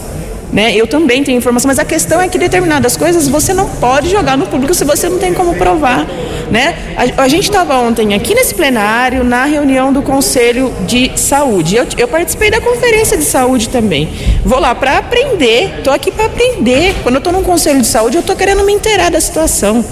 [0.51, 0.75] né?
[0.75, 4.38] Eu também tenho informação, mas a questão é que determinadas coisas você não pode jogar
[4.38, 6.08] no público se você não tem como provar.
[6.49, 6.75] Né?
[6.95, 11.75] A, a gente estava ontem aqui nesse plenário, na reunião do Conselho de Saúde.
[11.75, 14.10] Eu, eu participei da conferência de saúde também.
[14.43, 16.95] Vou lá para aprender, estou aqui para aprender.
[17.03, 19.84] Quando eu estou num Conselho de Saúde, eu estou querendo me inteirar da situação.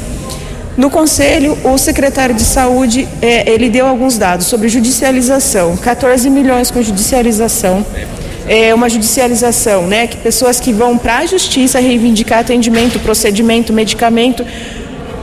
[0.75, 6.71] No conselho, o secretário de saúde é, ele deu alguns dados sobre judicialização, 14 milhões
[6.71, 7.85] com judicialização,
[8.47, 10.07] é, uma judicialização, né?
[10.07, 14.45] Que pessoas que vão para a justiça reivindicar atendimento, procedimento, medicamento,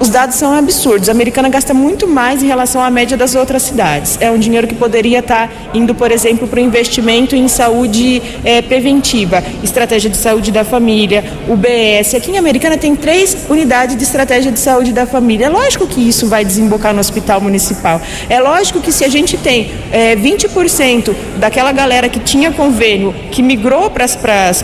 [0.01, 1.11] os dados são absurdos.
[1.11, 4.17] A americana gasta muito mais em relação à média das outras cidades.
[4.19, 8.63] É um dinheiro que poderia estar indo, por exemplo, para o investimento em saúde é,
[8.63, 12.15] preventiva, estratégia de saúde da família, UBS.
[12.15, 15.47] Aqui em Americana tem três unidades de estratégia de saúde da família.
[15.47, 18.01] É lógico que isso vai desembocar no hospital municipal.
[18.31, 23.43] É lógico que se a gente tem é, 20% daquela galera que tinha convênio, que
[23.43, 24.07] migrou para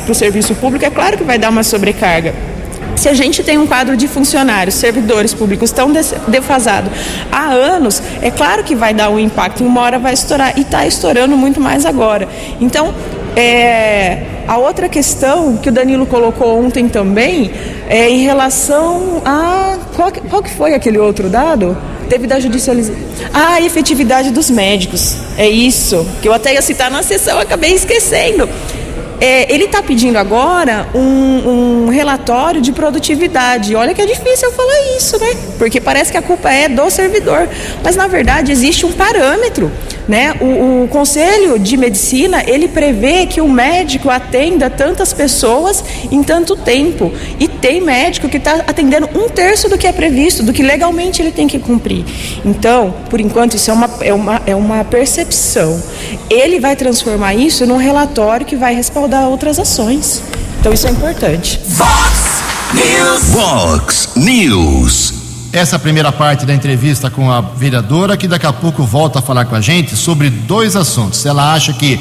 [0.08, 2.55] o serviço público, é claro que vai dar uma sobrecarga.
[2.96, 5.92] Se a gente tem um quadro de funcionários, servidores públicos tão
[6.26, 6.90] defasado
[7.30, 10.86] há anos, é claro que vai dar um impacto, uma hora vai estourar, e está
[10.86, 12.26] estourando muito mais agora.
[12.60, 12.94] Então,
[13.36, 17.50] é, a outra questão que o Danilo colocou ontem também
[17.88, 19.78] é em relação a.
[19.94, 21.76] Qual, qual que foi aquele outro dado?
[22.08, 23.00] Teve da judicialização.
[23.34, 25.16] Ah, a efetividade dos médicos.
[25.36, 26.06] É isso.
[26.22, 28.48] Que eu até ia citar na sessão, acabei esquecendo.
[29.20, 33.74] É, ele está pedindo agora um, um, relatório de produtividade.
[33.74, 35.34] Olha que é difícil eu falar isso, né?
[35.58, 37.48] Porque parece que a culpa é do servidor.
[37.82, 39.70] Mas na verdade existe um parâmetro.
[40.06, 40.34] Né?
[40.40, 46.54] O, o Conselho de Medicina ele prevê que o médico atenda tantas pessoas em tanto
[46.54, 47.12] tempo.
[47.40, 51.22] E tem médico que está atendendo um terço do que é previsto, do que legalmente
[51.22, 52.04] ele tem que cumprir.
[52.44, 55.82] Então, por enquanto, isso é uma, é uma, é uma percepção.
[56.30, 60.22] Ele vai transformar isso num relatório que vai respaldar outras ações.
[60.60, 61.60] Então, isso é importante.
[61.76, 62.42] Fox
[62.74, 63.22] News.
[63.32, 65.14] Fox News.
[65.52, 69.44] Essa primeira parte da entrevista com a vereadora, que daqui a pouco volta a falar
[69.44, 71.20] com a gente sobre dois assuntos.
[71.20, 72.00] Se ela acha que.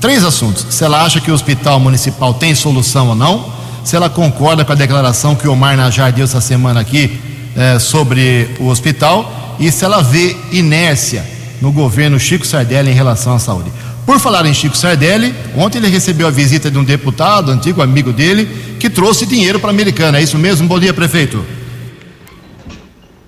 [0.00, 0.66] Três assuntos.
[0.70, 4.72] Se ela acha que o hospital municipal tem solução ou não se ela concorda com
[4.72, 7.20] a declaração que o Omar Najar deu essa semana aqui
[7.56, 11.24] é, sobre o hospital e se ela vê inércia
[11.60, 13.70] no governo Chico Sardelli em relação à saúde.
[14.04, 18.12] Por falar em Chico Sardelli, ontem ele recebeu a visita de um deputado, antigo amigo
[18.12, 18.48] dele,
[18.80, 20.18] que trouxe dinheiro para a Americana.
[20.18, 20.66] É isso mesmo?
[20.66, 21.44] Bom dia, prefeito.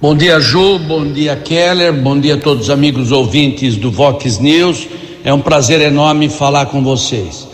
[0.01, 0.79] Bom dia, Ju.
[0.81, 1.93] Bom dia, Keller.
[1.93, 4.89] Bom dia a todos os amigos ouvintes do Vox News.
[5.25, 7.47] É um prazer enorme falar com vocês.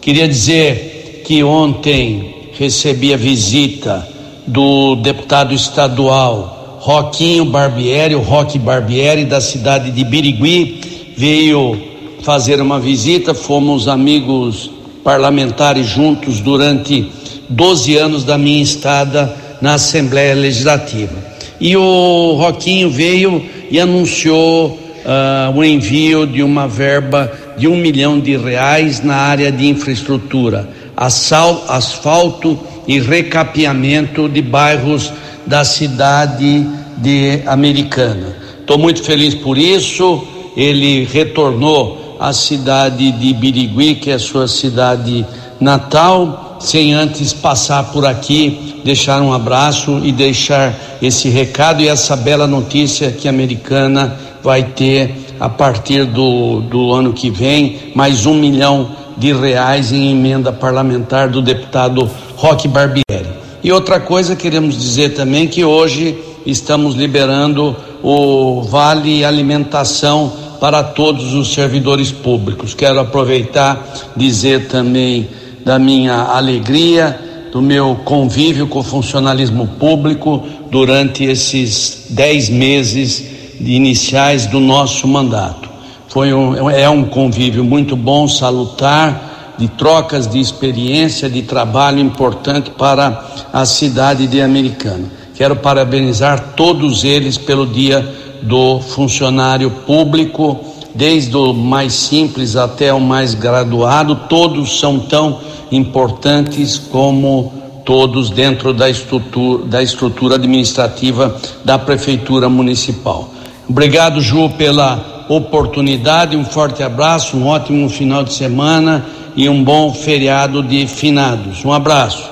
[0.00, 4.08] Queria dizer que ontem recebi a visita
[4.46, 11.87] do deputado estadual Roquinho Barbieri, o Roque Barbieri, da cidade de Birigui, veio
[12.28, 13.32] fazer uma visita.
[13.32, 14.70] Fomos amigos
[15.02, 17.10] parlamentares juntos durante
[17.48, 21.14] 12 anos da minha estada na Assembleia Legislativa.
[21.58, 28.20] E o Roquinho veio e anunciou uh, o envio de uma verba de um milhão
[28.20, 35.10] de reais na área de infraestrutura asfalto e recapeamento de bairros
[35.46, 36.66] da cidade
[36.98, 38.36] de Americana.
[38.60, 40.22] Estou muito feliz por isso.
[40.54, 45.24] Ele retornou à cidade de Birigui, que é a sua cidade
[45.60, 52.16] natal, sem antes passar por aqui, deixar um abraço e deixar esse recado e essa
[52.16, 58.26] bela notícia que a Americana vai ter a partir do, do ano que vem mais
[58.26, 63.28] um milhão de reais em emenda parlamentar do deputado Roque Barbieri.
[63.62, 71.34] E outra coisa, queremos dizer também que hoje estamos liberando o Vale Alimentação para todos
[71.34, 72.74] os servidores públicos.
[72.74, 75.28] Quero aproveitar dizer também
[75.64, 77.18] da minha alegria,
[77.52, 83.24] do meu convívio com o funcionalismo público durante esses dez meses
[83.60, 85.68] iniciais do nosso mandato.
[86.08, 92.70] Foi um, é um convívio muito bom, salutar, de trocas de experiência, de trabalho importante
[92.70, 95.04] para a cidade de Americana.
[95.34, 100.58] Quero parabenizar todos eles pelo Dia do Funcionário Público,
[100.94, 107.52] desde o mais simples até o mais graduado, todos são tão importantes como
[107.84, 113.30] todos dentro da estrutura, da estrutura administrativa da Prefeitura Municipal.
[113.68, 116.36] Obrigado, Ju, pela oportunidade.
[116.36, 121.64] Um forte abraço, um ótimo final de semana e um bom feriado de finados.
[121.64, 122.28] Um abraço.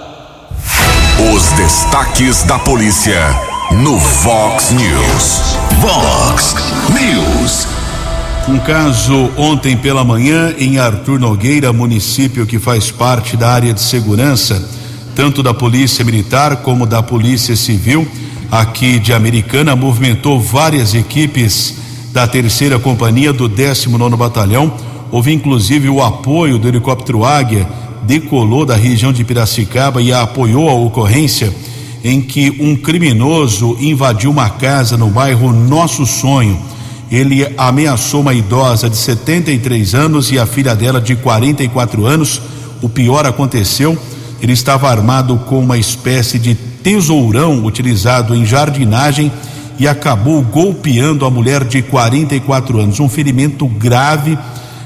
[1.34, 5.56] Os destaques da polícia no Vox News.
[5.80, 6.54] Vox
[6.90, 7.66] News.
[8.48, 13.80] Um caso ontem pela manhã em Arthur Nogueira, município que faz parte da área de
[13.80, 14.62] segurança,
[15.14, 18.06] tanto da Polícia Militar como da Polícia Civil,
[18.50, 21.74] aqui de Americana, movimentou várias equipes
[22.12, 24.72] da terceira companhia do 19 Batalhão.
[25.10, 27.66] Houve inclusive o apoio do helicóptero Águia,
[28.02, 31.52] decolou da região de Piracicaba e apoiou a ocorrência
[32.06, 36.58] em que um criminoso invadiu uma casa no bairro Nosso Sonho
[37.10, 42.40] ele ameaçou uma idosa de 73 anos e a filha dela de 44 anos.
[42.82, 43.96] O pior aconteceu,
[44.40, 49.30] ele estava armado com uma espécie de tesourão utilizado em jardinagem
[49.78, 52.98] e acabou golpeando a mulher de 44 anos.
[52.98, 54.36] Um ferimento grave.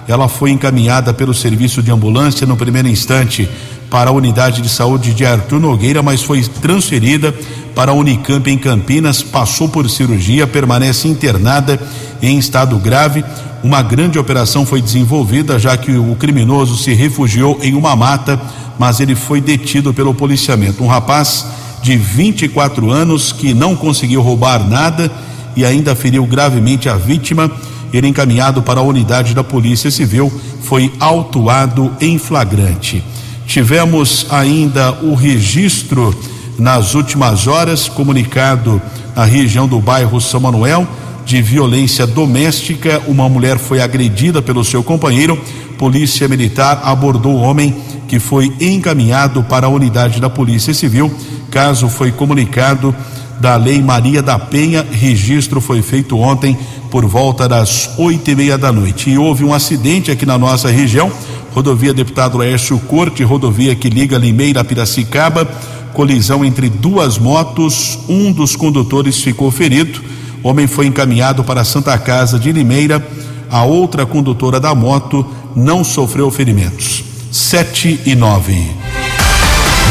[0.06, 3.48] Ela foi encaminhada pelo serviço de ambulância no primeiro instante
[3.90, 7.34] para a unidade de saúde de Arthur Nogueira, mas foi transferida
[7.74, 11.78] para a Unicamp em Campinas, passou por cirurgia, permanece internada
[12.22, 13.24] em estado grave.
[13.62, 18.40] Uma grande operação foi desenvolvida, já que o criminoso se refugiou em uma mata,
[18.78, 20.82] mas ele foi detido pelo policiamento.
[20.82, 21.46] Um rapaz
[21.82, 25.10] de 24 anos que não conseguiu roubar nada
[25.56, 27.50] e ainda feriu gravemente a vítima.
[27.92, 30.32] Ele encaminhado para a unidade da Polícia Civil
[30.62, 33.02] foi autuado em flagrante.
[33.50, 36.14] Tivemos ainda o registro
[36.56, 38.80] nas últimas horas, comunicado
[39.16, 40.86] na região do bairro São Manuel,
[41.26, 43.02] de violência doméstica.
[43.08, 45.36] Uma mulher foi agredida pelo seu companheiro.
[45.76, 47.74] Polícia Militar abordou o homem
[48.06, 51.12] que foi encaminhado para a unidade da Polícia Civil.
[51.50, 52.94] Caso foi comunicado
[53.40, 54.86] da Lei Maria da Penha.
[54.88, 56.56] Registro foi feito ontem
[56.88, 59.10] por volta das oito e meia da noite.
[59.10, 61.10] E houve um acidente aqui na nossa região
[61.52, 65.46] rodovia Deputado Laércio Corte, rodovia que liga Limeira a Piracicaba,
[65.92, 70.00] colisão entre duas motos, um dos condutores ficou ferido,
[70.42, 73.06] o homem foi encaminhado para a Santa Casa de Limeira,
[73.50, 77.04] a outra condutora da moto não sofreu ferimentos.
[77.30, 78.70] Sete e nove.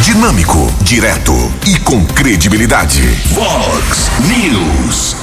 [0.03, 1.34] Dinâmico, direto
[1.68, 3.01] e com credibilidade.
[3.34, 5.19] Vox News.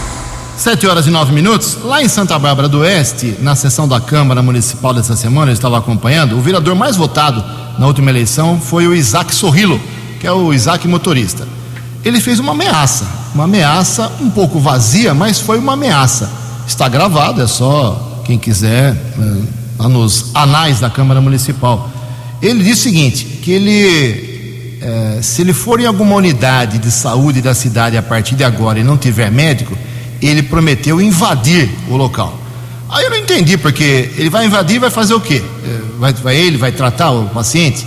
[0.56, 1.76] Sete horas e nove minutos.
[1.84, 5.76] Lá em Santa Bárbara do Oeste, na sessão da Câmara Municipal dessa semana, eu estava
[5.76, 7.44] acompanhando, o vereador mais votado
[7.78, 9.78] na última eleição foi o Isaac Sorrilo,
[10.18, 11.46] que é o Isaac motorista.
[12.02, 16.30] Ele fez uma ameaça, uma ameaça um pouco vazia, mas foi uma ameaça.
[16.66, 19.42] Está gravado, é só quem quiser, eh,
[19.78, 21.90] lá nos anais da Câmara Municipal.
[22.40, 27.42] Ele disse o seguinte: que ele, eh, se ele for em alguma unidade de saúde
[27.42, 29.76] da cidade a partir de agora e não tiver médico,
[30.20, 32.38] ele prometeu invadir o local.
[32.88, 35.42] Aí eu não entendi, porque ele vai invadir, vai fazer o quê?
[35.64, 37.86] É, vai, vai ele, vai tratar o paciente?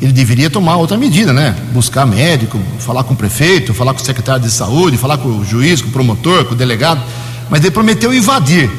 [0.00, 1.56] Ele deveria tomar outra medida, né?
[1.72, 5.44] Buscar médico, falar com o prefeito, falar com o secretário de saúde, falar com o
[5.44, 7.00] juiz, com o promotor, com o delegado.
[7.50, 8.70] Mas ele prometeu invadir.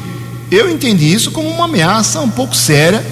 [0.50, 3.04] Eu entendi isso como uma ameaça um pouco séria,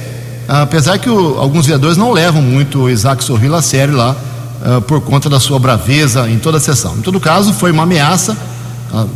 [0.48, 4.16] apesar que o, alguns vereadores não levam muito o Isaac Sorrila a sério lá,
[4.64, 6.96] uh, por conta da sua braveza em toda a sessão.
[6.96, 8.36] Em todo caso, foi uma ameaça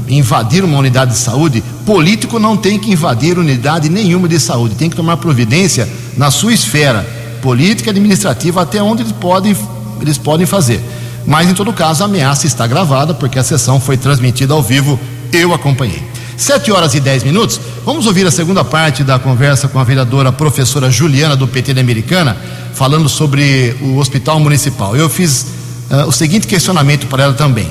[0.09, 4.91] invadir uma unidade de saúde, político não tem que invadir unidade nenhuma de saúde, tem
[4.91, 7.07] que tomar providência na sua esfera
[7.41, 9.57] política, administrativa, até onde eles podem,
[10.01, 10.81] eles podem fazer.
[11.27, 14.99] Mas em todo caso, a ameaça está gravada, porque a sessão foi transmitida ao vivo,
[15.33, 16.03] eu acompanhei.
[16.37, 20.33] Sete horas e dez minutos, vamos ouvir a segunda parte da conversa com a vereadora
[20.33, 22.37] professora Juliana do PT da Americana,
[22.73, 24.97] falando sobre o hospital municipal.
[24.97, 25.47] Eu fiz
[25.91, 27.71] uh, o seguinte questionamento para ela também.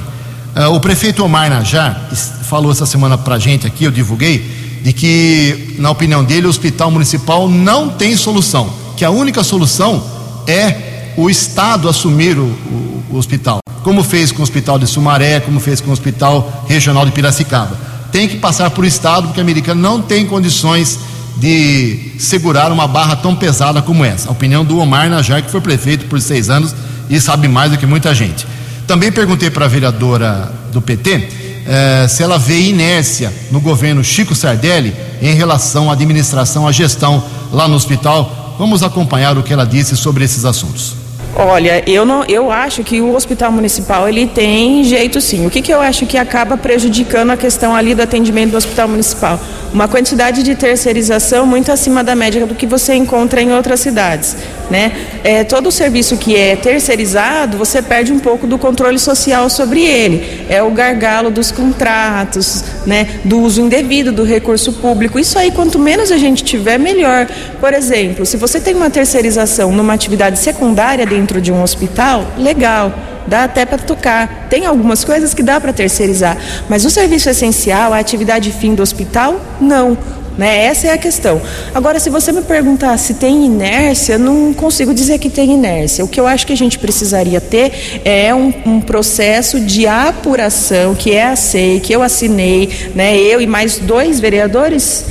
[0.60, 2.10] Uh, o prefeito Omar Najar
[2.44, 6.50] falou essa semana para a gente aqui, eu divulguei, de que, na opinião dele, o
[6.50, 10.04] hospital municipal não tem solução, que a única solução
[10.46, 15.40] é o Estado assumir o, o, o hospital, como fez com o hospital de Sumaré,
[15.40, 17.80] como fez com o hospital regional de Piracicaba.
[18.12, 21.00] Tem que passar por Estado, porque a americana não tem condições
[21.38, 24.28] de segurar uma barra tão pesada como essa.
[24.28, 26.76] A opinião do Omar Najar, que foi prefeito por seis anos
[27.10, 28.46] e sabe mais do que muita gente.
[28.90, 31.28] Também perguntei para a vereadora do PT
[31.68, 37.24] eh, se ela vê inércia no governo Chico Sardelli em relação à administração, à gestão
[37.54, 38.56] lá no hospital.
[38.58, 40.96] Vamos acompanhar o que ela disse sobre esses assuntos.
[41.36, 45.46] Olha, eu não, eu acho que o hospital municipal ele tem jeito sim.
[45.46, 48.88] O que, que eu acho que acaba prejudicando a questão ali do atendimento do hospital
[48.88, 49.40] municipal?
[49.72, 54.36] Uma quantidade de terceirização muito acima da média do que você encontra em outras cidades.
[54.70, 54.92] Né?
[55.24, 59.84] É, todo o serviço que é terceirizado, você perde um pouco do controle social sobre
[59.84, 60.46] ele.
[60.50, 63.20] É o gargalo dos contratos, né?
[63.26, 65.20] Do uso indevido do recurso público.
[65.20, 67.28] Isso aí, quanto menos a gente tiver, melhor.
[67.60, 72.94] Por exemplo, se você tem uma terceirização numa atividade secundária dentro de um hospital, legal
[73.28, 74.48] dá até para tocar.
[74.50, 76.36] Tem algumas coisas que dá para terceirizar,
[76.68, 79.96] mas o serviço essencial, a atividade fim do hospital, não.
[80.40, 80.68] Né?
[80.68, 81.42] Essa é a questão.
[81.76, 86.06] Agora, se você me perguntar se tem inércia, não consigo dizer que tem inércia.
[86.06, 90.96] O que eu acho que a gente precisaria ter é um, um processo de apuração
[90.96, 93.18] que é a SEI, que eu assinei, né?
[93.18, 95.04] eu e mais dois vereadores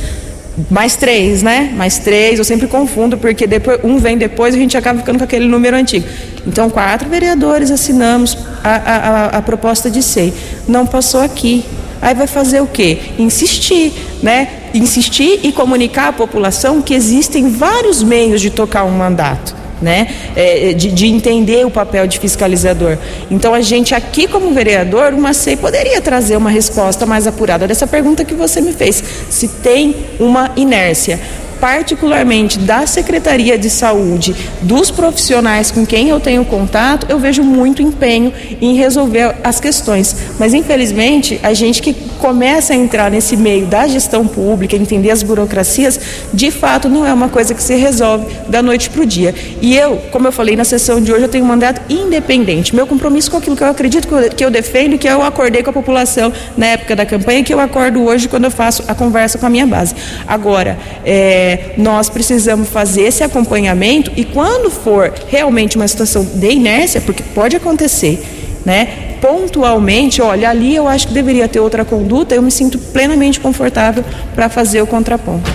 [0.70, 1.72] mais três, né?
[1.76, 5.18] Mais três, eu sempre confundo, porque depois, um vem depois e a gente acaba ficando
[5.18, 6.04] com aquele número antigo.
[6.46, 10.32] Então, quatro vereadores assinamos a, a, a proposta de SEI.
[10.66, 11.64] Não passou aqui.
[12.00, 12.98] Aí vai fazer o quê?
[13.18, 13.92] Insistir,
[14.22, 14.48] né?
[14.74, 20.08] Insistir e comunicar à população que existem vários meios de tocar um mandato né?
[20.34, 22.98] É, de, de, entender o papel de fiscalizador.
[23.30, 27.86] Então a gente aqui como vereador, uma SEI poderia trazer uma resposta mais apurada dessa
[27.86, 31.20] pergunta que você me fez, se tem uma inércia
[31.60, 37.82] particularmente da Secretaria de Saúde, dos profissionais com quem eu tenho contato, eu vejo muito
[37.82, 40.16] empenho em resolver as questões.
[40.38, 45.22] Mas, infelizmente, a gente que começa a entrar nesse meio da gestão pública, entender as
[45.22, 46.00] burocracias,
[46.32, 49.34] de fato não é uma coisa que se resolve da noite para o dia.
[49.60, 52.74] E eu, como eu falei na sessão de hoje, eu tenho um mandato independente.
[52.74, 55.72] Meu compromisso com aquilo que eu acredito que eu defendo, que eu acordei com a
[55.72, 59.46] população na época da campanha, que eu acordo hoje quando eu faço a conversa com
[59.46, 59.94] a minha base.
[60.26, 66.50] Agora, é, é, nós precisamos fazer esse acompanhamento e quando for realmente uma situação de
[66.50, 68.22] inércia, porque pode acontecer,
[68.64, 69.16] né?
[69.20, 74.04] Pontualmente, olha, ali eu acho que deveria ter outra conduta, eu me sinto plenamente confortável
[74.34, 75.50] para fazer o contraponto.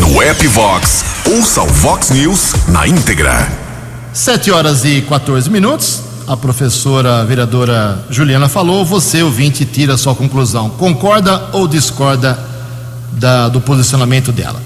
[0.00, 3.48] No app Vox, ouça o Vox News na íntegra.
[4.12, 6.00] 7 horas e 14 minutos.
[6.26, 10.70] A professora vereadora Juliana falou, você ouvinte tira a sua conclusão.
[10.70, 12.38] Concorda ou discorda
[13.12, 14.60] da, do posicionamento dela?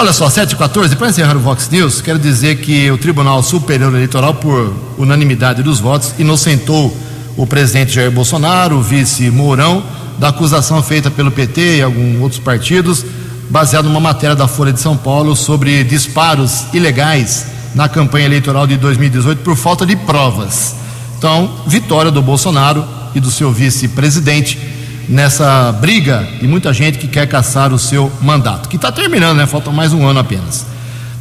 [0.00, 3.42] Olha só, 7 e 14, para encerrar o Vox News, quero dizer que o Tribunal
[3.42, 6.96] Superior Eleitoral, por unanimidade dos votos, inocentou
[7.36, 9.82] o presidente Jair Bolsonaro, o vice Mourão,
[10.16, 13.04] da acusação feita pelo PT e alguns outros partidos,
[13.50, 18.76] baseado numa matéria da Folha de São Paulo sobre disparos ilegais na campanha eleitoral de
[18.76, 20.76] 2018 por falta de provas.
[21.18, 22.84] Então, vitória do Bolsonaro
[23.16, 24.77] e do seu vice-presidente
[25.08, 29.46] nessa briga de muita gente que quer caçar o seu mandato, que está terminando, né?
[29.46, 30.66] Falta mais um ano apenas.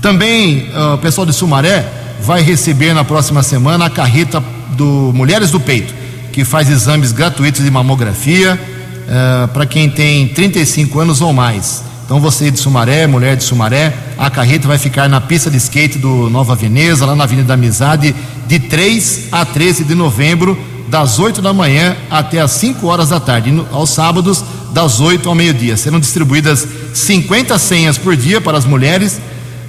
[0.02, 1.88] Também uh, o pessoal de Sumaré
[2.22, 4.44] vai receber na próxima semana a carreta
[4.76, 5.94] do Mulheres do Peito,
[6.34, 8.60] que faz exames gratuitos de mamografia
[9.08, 11.84] uh, para quem tem 35 anos ou mais.
[12.06, 15.98] Então você de Sumaré, mulher de Sumaré, a carreta vai ficar na pista de skate
[15.98, 18.16] do Nova Veneza, lá na Avenida da Amizade,
[18.48, 20.58] de 3 a 13 de novembro
[20.88, 23.54] das 8 da manhã até as 5 horas da tarde.
[23.72, 25.78] Aos sábados, das 8 ao meio-dia.
[25.78, 29.20] Serão distribuídas 50 senhas por dia para as mulheres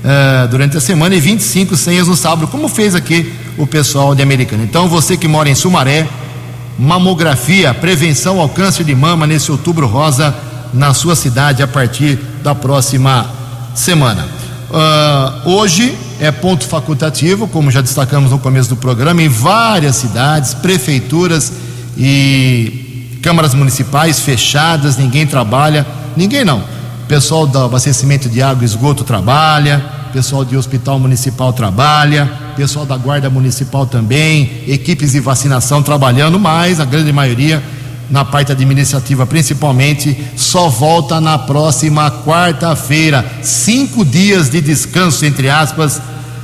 [0.05, 4.23] uh, durante a semana e 25 senhas no sábado, como fez aqui o pessoal de
[4.23, 4.63] Americana.
[4.63, 6.07] Então, você que mora em Sumaré,
[6.79, 10.35] mamografia, prevenção ao câncer de mama nesse outubro rosa
[10.73, 13.27] na sua cidade a partir da próxima
[13.75, 14.38] semana.
[14.71, 20.53] Uh, hoje é ponto facultativo, como já destacamos no começo do programa, em várias cidades,
[20.53, 21.53] prefeituras
[21.97, 26.63] e câmaras municipais fechadas, ninguém trabalha, ninguém não.
[27.09, 32.97] Pessoal do abastecimento de água e esgoto trabalha, pessoal de hospital municipal trabalha, pessoal da
[32.97, 37.63] guarda municipal também, equipes de vacinação trabalhando, mas a grande maioria
[38.11, 43.25] na parte administrativa principalmente, só volta na próxima quarta-feira.
[43.43, 46.01] Cinco dias de descanso, entre aspas,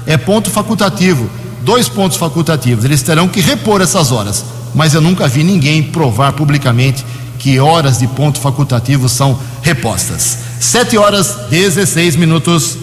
[0.07, 1.29] é ponto facultativo.
[1.63, 2.85] Dois pontos facultativos.
[2.85, 4.45] Eles terão que repor essas horas.
[4.75, 7.05] Mas eu nunca vi ninguém provar publicamente
[7.39, 10.39] que horas de ponto facultativo são repostas.
[10.61, 12.77] Sete horas, 16 minutos.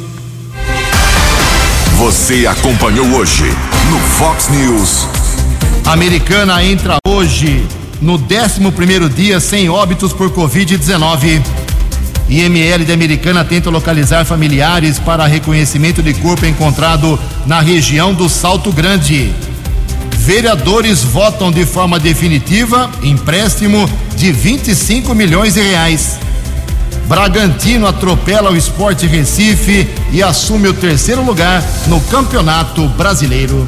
[1.98, 3.44] Você acompanhou hoje
[3.90, 5.06] no Fox News.
[5.86, 7.68] Americana entra hoje
[8.02, 11.42] no 11 dia sem óbitos por Covid-19.
[12.28, 18.72] IML de Americana tenta localizar familiares para reconhecimento de corpo encontrado na região do Salto
[18.72, 19.34] Grande.
[20.18, 26.20] Vereadores votam de forma definitiva empréstimo de 25 milhões de reais.
[27.08, 33.68] Bragantino atropela o Esporte Recife e assume o terceiro lugar no Campeonato Brasileiro.